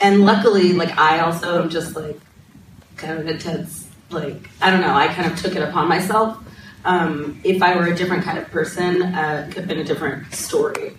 [0.00, 2.20] and luckily, like I also am just like
[2.96, 4.94] kind of intense, like I don't know.
[4.94, 6.38] I kind of took it upon myself.
[6.84, 9.84] Um, if I were a different kind of person, uh, it could have been a
[9.84, 10.98] different story.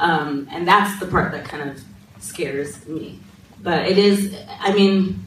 [0.00, 1.82] Um, and that's the part that kind of
[2.22, 3.18] scares me.
[3.62, 5.24] But it is, I mean,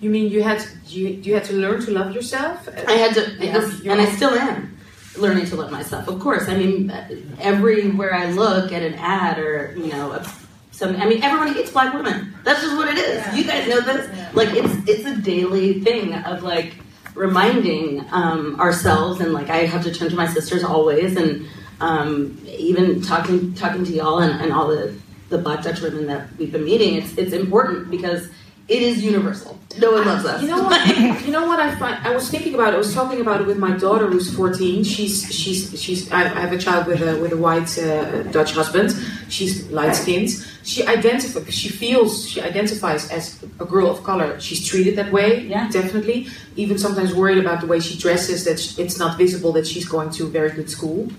[0.00, 2.68] You mean you had you you had to learn to love yourself?
[2.88, 4.76] I had to, yes, and I still am
[5.16, 6.08] learning to love myself.
[6.08, 6.90] Of course, I mean,
[7.38, 10.26] everywhere I look at an ad or you know, a-
[10.72, 10.96] some.
[10.96, 12.34] I mean, everyone hates black women.
[12.44, 13.18] That's just what it is.
[13.36, 14.10] You guys know this.
[14.34, 16.74] Like, it's it's a daily thing of like
[17.14, 21.46] reminding um, ourselves, and like I have to turn to my sisters always, and
[21.80, 24.92] um, even talking talking to y'all and, and all the
[25.32, 26.94] the black Dutch women that we've been meeting.
[26.94, 28.28] It's it's important because
[28.68, 29.58] it is universal.
[29.78, 30.40] No one loves us.
[30.42, 30.80] You know what?
[31.26, 32.06] you know what I find?
[32.06, 32.72] I was thinking about.
[32.72, 32.76] it.
[32.76, 34.84] I was talking about it with my daughter, who's fourteen.
[34.84, 36.10] She's she's she's.
[36.12, 38.94] I have a child with a with a white uh, Dutch husband.
[39.32, 40.30] She's light skinned.
[40.62, 41.54] She identifies.
[41.54, 42.28] She feels.
[42.28, 44.38] She identifies as a girl of color.
[44.40, 45.28] She's treated that way.
[45.54, 45.70] Yeah.
[45.70, 46.28] definitely.
[46.56, 48.44] Even sometimes worried about the way she dresses.
[48.44, 51.10] That sh- it's not visible that she's going to a very good school.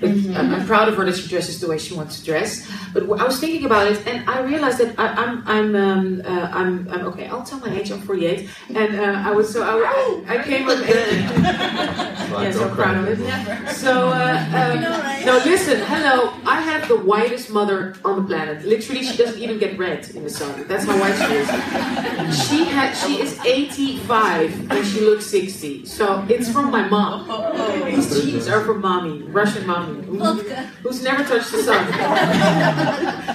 [0.00, 2.50] But I'm, I'm proud of her that she dresses the way she wants to dress.
[2.94, 6.48] But I was thinking about it, and I realized that I, I'm I'm um, uh,
[6.52, 7.26] I'm, I'm okay.
[7.26, 7.90] I'll tell my age.
[7.90, 9.74] I'm 48, and uh, I was so I,
[10.28, 13.74] I, I came with yeah, so proud of it.
[13.74, 15.80] So uh, um, no, listen.
[15.92, 18.64] Hello, I have the whitest mother on the planet.
[18.64, 20.66] Literally, she doesn't even get red in the sun.
[20.68, 21.48] That's how white she is.
[22.48, 25.86] She had she is 85 and she looks 60.
[25.86, 27.26] So it's from my mom.
[27.86, 30.42] These genes are from mommy, Russian mommy, who-
[30.82, 31.84] who's never touched the sun.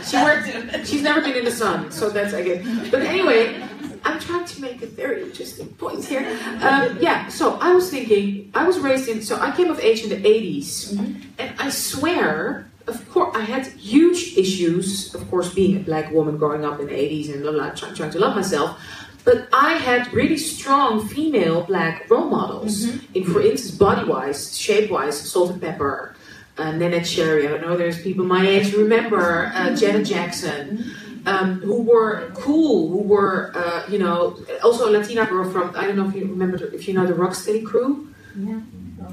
[0.04, 0.88] she worked.
[0.88, 2.66] She's never been in the sun, so that's I guess.
[2.92, 3.62] But anyway,
[4.04, 6.26] I'm trying to make a very interesting point here.
[6.62, 10.04] Um, yeah, so I was thinking, I was raised in, so I came of age
[10.04, 10.94] in the 80s,
[11.40, 16.38] and I swear, of course, I had huge issues, of course, being a black woman
[16.38, 18.80] growing up in the 80s and blah, blah, trying, trying to love myself.
[19.24, 24.92] But I had really strong female black role models, in, for instance, body wise, shape
[24.92, 26.14] wise, Salt-N-Pepa,
[26.58, 27.48] uh, Neneh Cherry.
[27.48, 30.96] I don't know, there's people my age remember uh, Janet Jackson
[31.26, 35.88] um, who were cool, who were, uh, you know, also a Latina girl from, I
[35.88, 38.14] don't know if you remember, if you know the Rocksteady crew.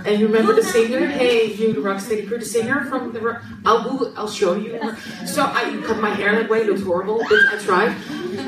[0.05, 1.07] And you remember the singer?
[1.07, 3.21] Hey, you, the Rocksteady crew, the singer from the.
[3.21, 4.81] Rock- I'll Google, I'll show you.
[5.27, 7.95] So I cut my hair that way, it looked horrible, but I tried.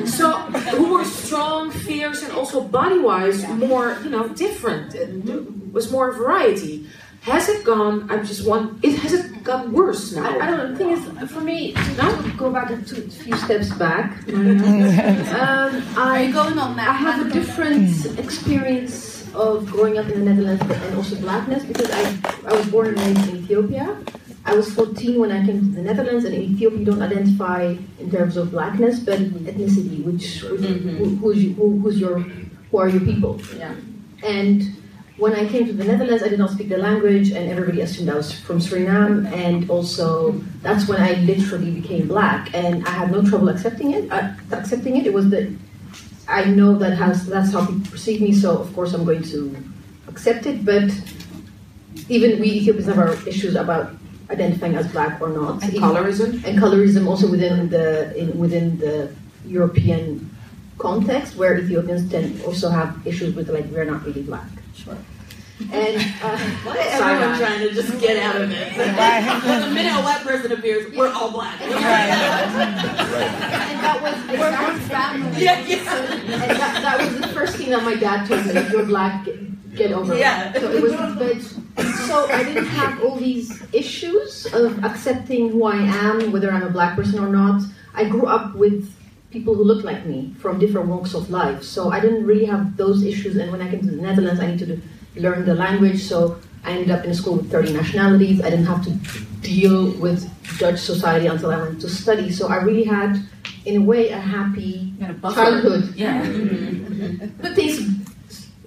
[0.09, 4.95] So who were strong, fierce, and also body-wise more, you know, different.
[4.95, 6.89] And was more variety.
[7.23, 8.11] Has it gone?
[8.11, 8.79] I'm just one.
[8.83, 10.25] It has it gotten worse now?
[10.29, 10.71] I, I don't know.
[10.73, 12.33] The thing is, for me, No?
[12.37, 16.89] go back a two, few steps back, um, I going on that?
[16.89, 21.91] I have a different experience of growing up in the Netherlands and also blackness because
[21.91, 22.03] I,
[22.47, 23.99] I was born and raised in Ethiopia.
[24.47, 27.75] I was 14 when I came to the Netherlands, and in Ethiopia you don't identify
[27.99, 33.01] in terms of blackness but ethnicity, which who, who's, who, who's your who are your
[33.01, 33.41] people.
[33.57, 33.75] Yeah.
[34.23, 34.77] And
[35.17, 38.11] when I came to the Netherlands, I did not speak the language, and everybody assumed
[38.11, 39.31] I was from Suriname.
[39.33, 44.11] And also, that's when I literally became black, and I had no trouble accepting it.
[44.11, 45.49] Uh, accepting it, it was that
[46.29, 49.57] I know that has that's how people perceive me, so of course I'm going to
[50.09, 50.65] accept it.
[50.65, 50.91] But
[52.09, 53.93] even we Ethiopians have our issues about
[54.31, 56.43] identifying as black or not, And colorism?
[56.45, 59.15] and colorism also within the in, within the
[59.47, 60.31] European
[60.79, 64.49] context, where Ethiopians tend also have issues with like we're not really black.
[64.75, 64.97] Sure.
[65.73, 68.77] And uh, Why is everyone trying to just get out of it?
[68.77, 71.61] the minute a white person appears, we're all black.
[71.61, 71.73] and
[73.83, 74.15] that was
[74.79, 76.13] exactly Yeah, yeah.
[76.13, 78.53] and that, that was the first thing that my dad told me.
[78.71, 80.53] You're black, get, get over Yeah.
[80.55, 80.61] it.
[80.61, 81.41] So it was, but
[82.07, 86.71] so I didn't have all these issues of accepting who I am, whether I'm a
[86.71, 87.63] black person or not.
[87.95, 88.93] I grew up with
[89.31, 92.77] people who looked like me from different walks of life, so I didn't really have
[92.77, 93.37] those issues.
[93.37, 94.81] And when I came to the Netherlands, I needed to
[95.17, 98.41] learn the language, so I ended up in a school with 30 nationalities.
[98.43, 98.91] I didn't have to
[99.41, 102.33] deal with Dutch society until I went to study.
[102.33, 103.21] So I really had,
[103.67, 105.95] in a way, a happy childhood.
[105.95, 106.25] Yeah.
[107.41, 108.05] But things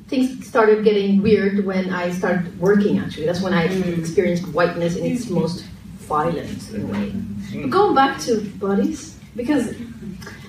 [0.07, 2.99] things started getting weird when I started working.
[2.99, 5.65] Actually, that's when I experienced whiteness in its most
[6.07, 7.13] violent in a way.
[7.61, 9.75] But going back to bodies, because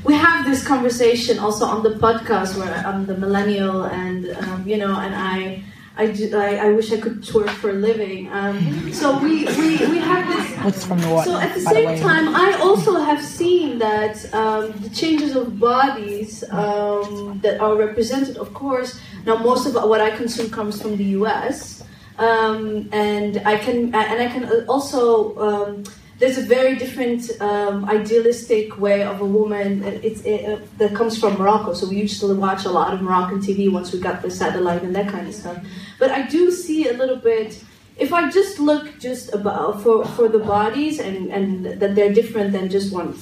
[0.04, 4.76] we have this conversation also on the podcast where I'm the millennial and um, you
[4.76, 5.62] know, and I
[5.98, 8.32] I, I, I wish I could twerk for a living.
[8.32, 10.64] Um, so we, we, we have this.
[10.64, 11.24] What's from the what?
[11.24, 11.98] So at the same way?
[11.98, 18.36] time, I also have seen that um, the changes of bodies um, that are represented,
[18.36, 19.00] of course.
[19.26, 21.82] Now, most of what I consume comes from the U.S.,
[22.18, 25.36] um, and I can and I can also.
[25.38, 25.84] Um,
[26.18, 31.16] there's a very different um, idealistic way of a woman it's it, uh, that comes
[31.16, 31.74] from Morocco.
[31.74, 34.82] So we used to watch a lot of Moroccan TV once we got the satellite
[34.82, 35.64] and that kind of stuff.
[35.98, 37.62] But I do see a little bit.
[37.96, 42.52] If I just look just about for, for the bodies and, and that they're different
[42.52, 43.16] than just one,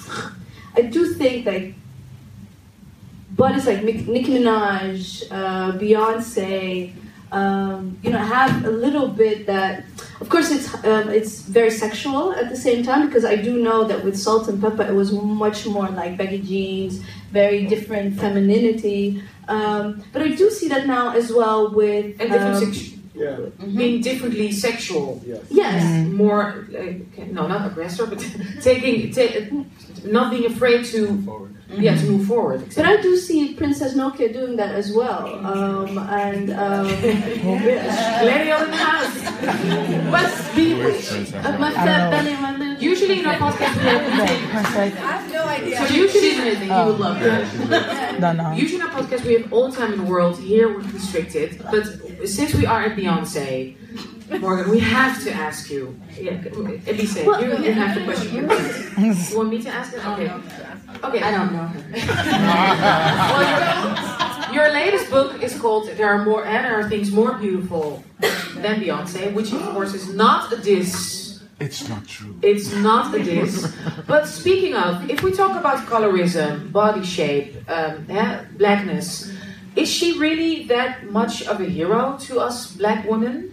[0.77, 1.75] I do think like
[3.31, 6.93] bodies like Nicki Minaj, uh, Beyonce,
[7.33, 9.85] um, you know, have a little bit that.
[10.21, 13.85] Of course, it's um, it's very sexual at the same time because I do know
[13.85, 17.03] that with Salt-N-Pepa, it was much more like baggy jeans,
[17.33, 19.23] very different femininity.
[19.49, 23.37] Um, but I do see that now as well with And different um, sex- Yeah.
[23.81, 25.23] being differently sexual.
[25.25, 25.43] Yes.
[25.51, 26.93] yes, More, uh,
[27.37, 28.19] no, not aggressor, but
[28.61, 29.65] taking, ta-
[30.05, 31.01] not being afraid to,
[31.71, 32.61] yeah, to move forward.
[32.77, 35.25] But I do see Princess Nokia doing that as well.
[35.47, 36.87] Um, and um,
[38.27, 39.17] Larry on the house.
[40.15, 42.66] But be, uh, my fat belly, my little.
[43.01, 44.95] Usually in our podcast we have Translate.
[45.77, 46.31] So usually,
[46.67, 48.21] you would love that.
[48.21, 48.53] Don't know.
[48.53, 50.39] Usually in our podcast we have all time in the world.
[50.39, 51.85] Here we're restricted, but
[52.29, 53.77] since we are at Beyonce,
[54.41, 55.99] Morgan, we have to ask you.
[56.19, 56.43] Yeah,
[56.91, 58.51] Elise, you, you have the question.
[59.31, 60.01] You want me to ask it?
[60.05, 60.31] Oh, okay.
[61.05, 61.23] Okay.
[61.23, 61.81] I don't know her.
[63.37, 67.33] Well, your, your latest book is called "There Are More and There Are Things More
[67.35, 68.03] Beautiful
[68.63, 71.16] Than Beyonce," which of course is not a diss.
[71.59, 72.39] It's not true.
[72.43, 73.75] It's not a diss.
[74.07, 79.33] But speaking of, if we talk about colorism, body shape, um, eh, blackness,
[79.75, 83.53] is she really that much of a hero to us black women?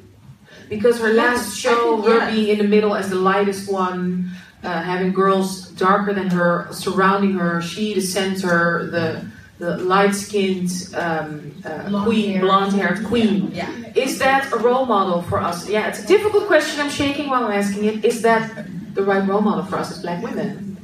[0.69, 2.33] Because her last Yes, show, think her yes.
[2.33, 4.31] being in the middle as the lightest one,
[4.63, 9.25] uh, having girls darker than her surrounding her, she the center, the
[9.59, 13.51] the light-skinned um, uh, queen, blonde-haired queen.
[13.51, 13.69] Yeah.
[13.95, 15.69] Is that a role model for us?
[15.69, 16.81] Yeah, it's a difficult question.
[16.81, 18.05] I'm shaking while I'm asking it.
[18.05, 20.77] Is that the right role model for us as black women?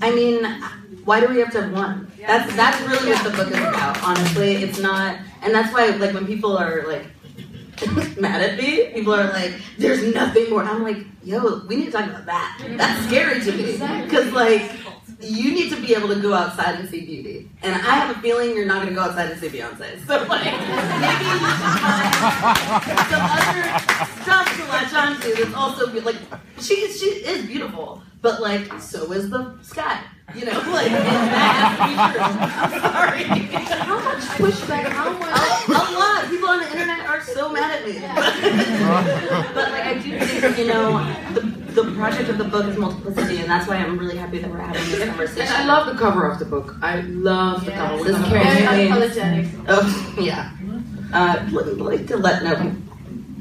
[0.00, 0.44] I mean,
[1.04, 2.10] why do we have to have one?
[2.18, 4.02] That's that's really what the book is about.
[4.02, 7.06] Honestly, it's not, and that's why like when people are like
[8.18, 11.92] mad at me, people are like, "There's nothing more." I'm like, "Yo, we need to
[11.92, 12.62] talk about that.
[12.76, 13.72] That's scary to me
[14.04, 14.70] because like."
[15.22, 18.20] You need to be able to go outside and see beauty, and I have a
[18.20, 20.04] feeling you're not going to go outside and see Beyonce.
[20.06, 20.44] So like,
[21.04, 22.12] maybe you should find
[23.08, 23.62] some other
[24.22, 26.16] stuff to latch onto that's also be- like
[26.58, 30.00] she she is beautiful, but like so is the sky.
[30.34, 32.22] You know, like and that has to be true.
[32.62, 33.24] I'm sorry.
[33.84, 34.88] How much pushback?
[34.88, 35.68] How much?
[35.68, 36.28] A, a lot.
[36.30, 37.94] People on the internet are so mad at me.
[39.54, 40.98] but like I do think, you know,
[41.34, 44.50] the the project of the book is multiplicity, and that's why I'm really happy that
[44.50, 45.52] we're having this And conversation.
[45.54, 46.76] I love the cover of the book.
[46.82, 48.04] I love the cover.
[48.04, 49.44] This With the Carrie Very Jane.
[49.44, 49.64] unapologetic.
[49.68, 50.50] Oh yeah.
[51.14, 51.46] Uh,
[51.76, 52.74] like to let know,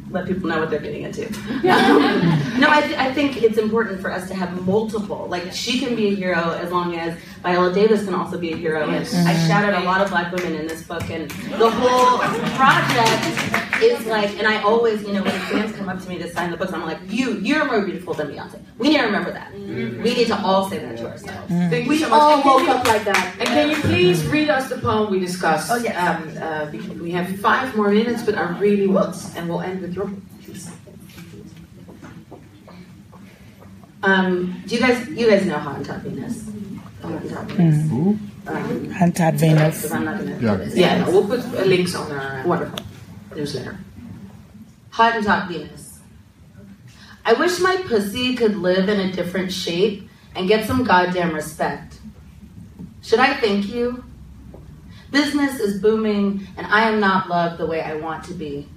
[0.09, 1.21] let people know what they're getting into.
[1.63, 5.27] no, I, th- I think it's important for us to have multiple.
[5.29, 8.57] Like she can be a hero as long as Viola Davis can also be a
[8.57, 8.89] hero.
[8.89, 9.13] Yes.
[9.13, 12.17] And I shouted a lot of black women in this book, and the whole
[12.57, 13.50] project
[13.83, 14.37] is like.
[14.37, 16.73] And I always, you know, when fans come up to me to sign the books,
[16.73, 18.59] I'm like, you, you're more beautiful than Beyonce.
[18.77, 19.53] We need to remember that.
[19.53, 21.47] We need to all say that to ourselves.
[21.49, 22.19] Thank you We so much.
[22.21, 23.35] all woke you- up like that.
[23.39, 25.69] And can you please read us the poem we discussed?
[25.71, 25.95] Oh, yes.
[25.97, 29.81] Um, uh, we, we have five more minutes, but I really want, and we'll end
[29.81, 30.19] with your book.
[30.43, 30.69] Please.
[34.03, 36.43] Um, do you guys, you guys know Hottentot Venus?
[37.01, 37.91] Hottentot Venus.
[38.47, 39.77] Um, Hunted Venus.
[39.77, 40.31] because I'm not gonna.
[40.31, 40.55] Yeah.
[40.57, 40.75] do this.
[40.75, 42.79] Yeah, no, we'll put uh, links on our Wonderful.
[43.35, 43.77] Newsletter.
[44.91, 45.99] Hottentot Venus.
[47.23, 51.99] I wish my pussy could live in a different shape and get some goddamn respect.
[53.01, 54.03] Should I thank you?
[55.11, 58.67] Business is booming, and I am not loved the way I want to be.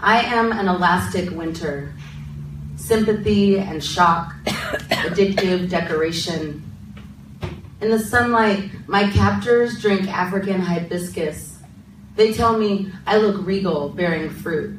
[0.00, 1.94] I am an elastic winter,
[2.76, 6.64] sympathy and shock, addictive decoration.
[7.80, 11.49] In the sunlight, my captors drink African hibiscus.
[12.20, 14.78] They tell me I look regal bearing fruit.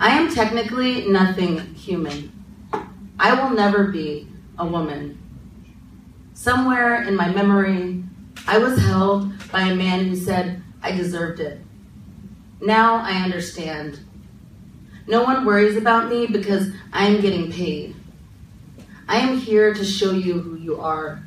[0.00, 2.32] I am technically nothing human.
[3.18, 4.26] I will never be
[4.58, 5.18] a woman.
[6.32, 8.02] Somewhere in my memory,
[8.46, 11.60] I was held by a man who said I deserved it.
[12.62, 14.00] Now I understand.
[15.06, 17.94] No one worries about me because I am getting paid.
[19.06, 21.22] I am here to show you who you are,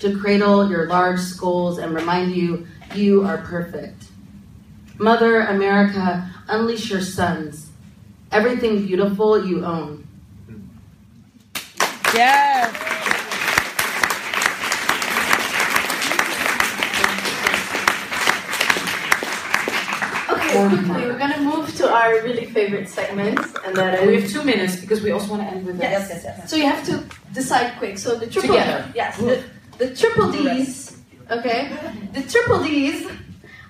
[0.00, 2.66] to cradle your large skulls and remind you
[2.96, 4.03] you are perfect.
[4.98, 7.70] Mother America, unleash your sons.
[8.30, 10.06] Everything beautiful you own.
[12.14, 12.70] Yes.
[20.30, 24.42] Okay, quickly, we're gonna move to our really favorite segment, and that We have two
[24.44, 25.90] minutes because we also want to end with that.
[25.90, 26.50] Yes, yes, yes.
[26.50, 27.98] So you have to decide quick.
[27.98, 28.90] So the triple Together.
[28.94, 29.42] yes, the,
[29.78, 30.96] the triple D's.
[31.30, 31.76] Okay,
[32.12, 33.06] the triple D's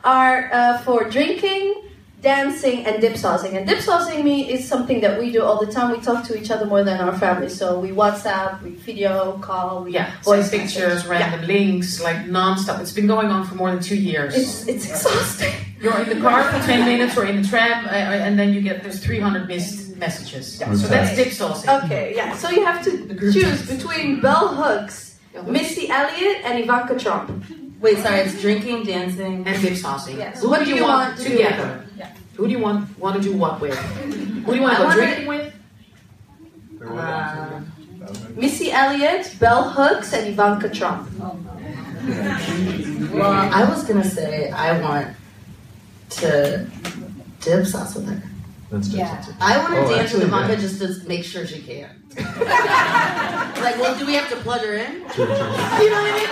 [0.04, 1.82] are uh, for drinking,
[2.20, 3.56] dancing, and dip saucing.
[3.56, 5.90] And dip saucing me is something that we do all the time.
[5.90, 7.48] We talk to each other more than our family.
[7.48, 11.08] So we WhatsApp, we video call, we Yeah, voice voice pictures, message.
[11.08, 12.80] random links, like non-stop.
[12.80, 14.34] It's been going on for more than two years.
[14.36, 15.52] It's it's exhausting.
[15.80, 17.92] You're in the car for 10 minutes or in the tram, uh, uh,
[18.26, 20.58] and then you get there's 300 missed messages.
[20.58, 20.74] Yeah.
[20.76, 21.84] So that's dip saucing.
[21.84, 22.34] Okay, yeah.
[22.36, 27.30] So you have to choose between Bell Hooks, Missy Elliott, and Ivanka Trump.
[27.84, 29.46] Wait, sorry, it's drinking, dancing.
[29.46, 30.16] and dip saucing.
[30.16, 30.40] Yes.
[30.40, 31.36] Who What do do you, you want, want to do?
[31.36, 31.84] together?
[31.98, 32.08] Yeah.
[32.36, 33.76] Who do you want want to do what with?
[33.76, 35.52] Who do you want to go wanna- drinking with?
[36.82, 37.60] Uh,
[38.36, 41.10] Missy Elliott, Bell Hooks, and Ivanka Trump.
[41.18, 41.38] well,
[43.60, 45.08] I was gonna say I want
[46.20, 46.66] to
[47.42, 48.22] dip sauce with her.
[48.74, 49.24] That's just Yeah.
[49.40, 50.60] I want to Oh, dance with Ivanka yeah.
[50.60, 51.90] just to make sure she can.
[52.16, 55.00] like, well, do we have to plug her in?
[55.10, 55.34] True, true.
[55.82, 56.30] You know what I mean?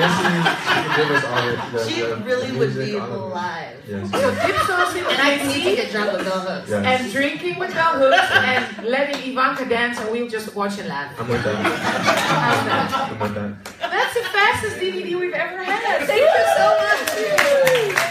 [0.00, 0.22] Missy,
[0.62, 3.12] she can give us all the, the, She the really would music, be all of
[3.12, 3.18] it.
[3.18, 3.76] alive.
[3.88, 4.10] Yes.
[4.10, 6.70] So dip saucing And I need to get drunk with Bell Hooks.
[6.70, 6.84] Yes.
[7.02, 11.12] and drinking with Bell Hooks and letting Ivanka dance, and we'll just watch and laugh.
[11.20, 11.56] I'm with that.
[11.56, 13.10] How's that?
[13.12, 13.64] I'm with that.
[13.90, 16.06] That's the fastest DVD we've ever had.
[16.06, 18.08] Thank you so much.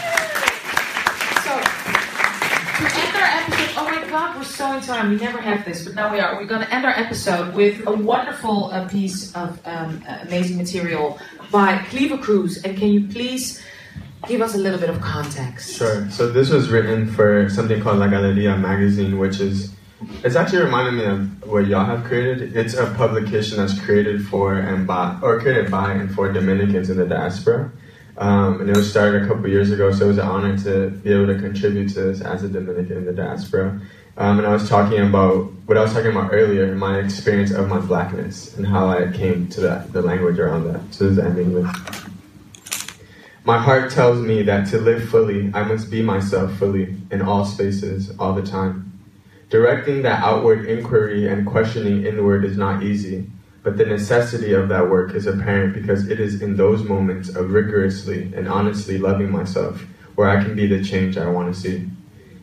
[3.74, 5.08] Oh my god, we're so in time.
[5.10, 6.36] We never have this, but now we are.
[6.36, 10.58] We're going to end our episode with a wonderful uh, piece of um, uh, amazing
[10.58, 11.18] material
[11.50, 12.62] by Kleaver Cruz.
[12.64, 13.62] And can you please
[14.28, 15.74] give us a little bit of context?
[15.76, 16.08] Sure.
[16.10, 19.72] So this was written for something called La Galeria magazine, which is
[20.22, 22.54] it's actually reminding me of what y'all have created.
[22.54, 26.98] It's a publication that's created for and by or created by and for Dominicans in
[26.98, 27.72] the diaspora.
[28.18, 30.90] Um, and it was started a couple years ago, so it was an honor to
[30.90, 33.80] be able to contribute to this as a Dominican in the diaspora.
[34.18, 37.68] Um, and I was talking about what I was talking about earlier, my experience of
[37.68, 39.60] my blackness and how I came to
[39.90, 40.80] the language around that.
[40.92, 41.66] So this is ending with.
[43.44, 47.44] My heart tells me that to live fully, I must be myself fully in all
[47.44, 48.92] spaces, all the time.
[49.48, 53.26] Directing that outward inquiry and questioning inward is not easy,
[53.62, 57.52] but the necessity of that work is apparent because it is in those moments of
[57.52, 59.84] rigorously and honestly loving myself
[60.14, 61.88] where I can be the change I want to see.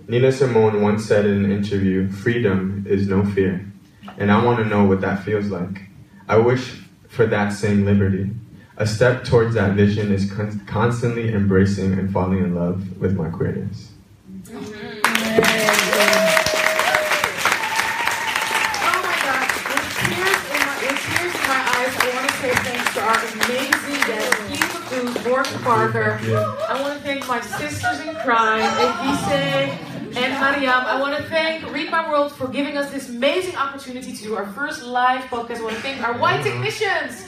[0.07, 3.71] Nina Simone once said in an interview, freedom is no fear.
[4.17, 5.83] And I want to know what that feels like.
[6.27, 8.31] I wish for that same liberty.
[8.77, 13.29] A step towards that vision is con- constantly embracing and falling in love with my
[13.29, 13.88] queerness.
[25.39, 26.19] Morgan Parker.
[26.67, 30.69] I want to thank my sisters in crime, Elise and Mariam.
[30.69, 34.35] I want to thank Read My World for giving us this amazing opportunity to do
[34.35, 35.59] our first live podcast.
[35.59, 37.25] I want to thank our white technicians.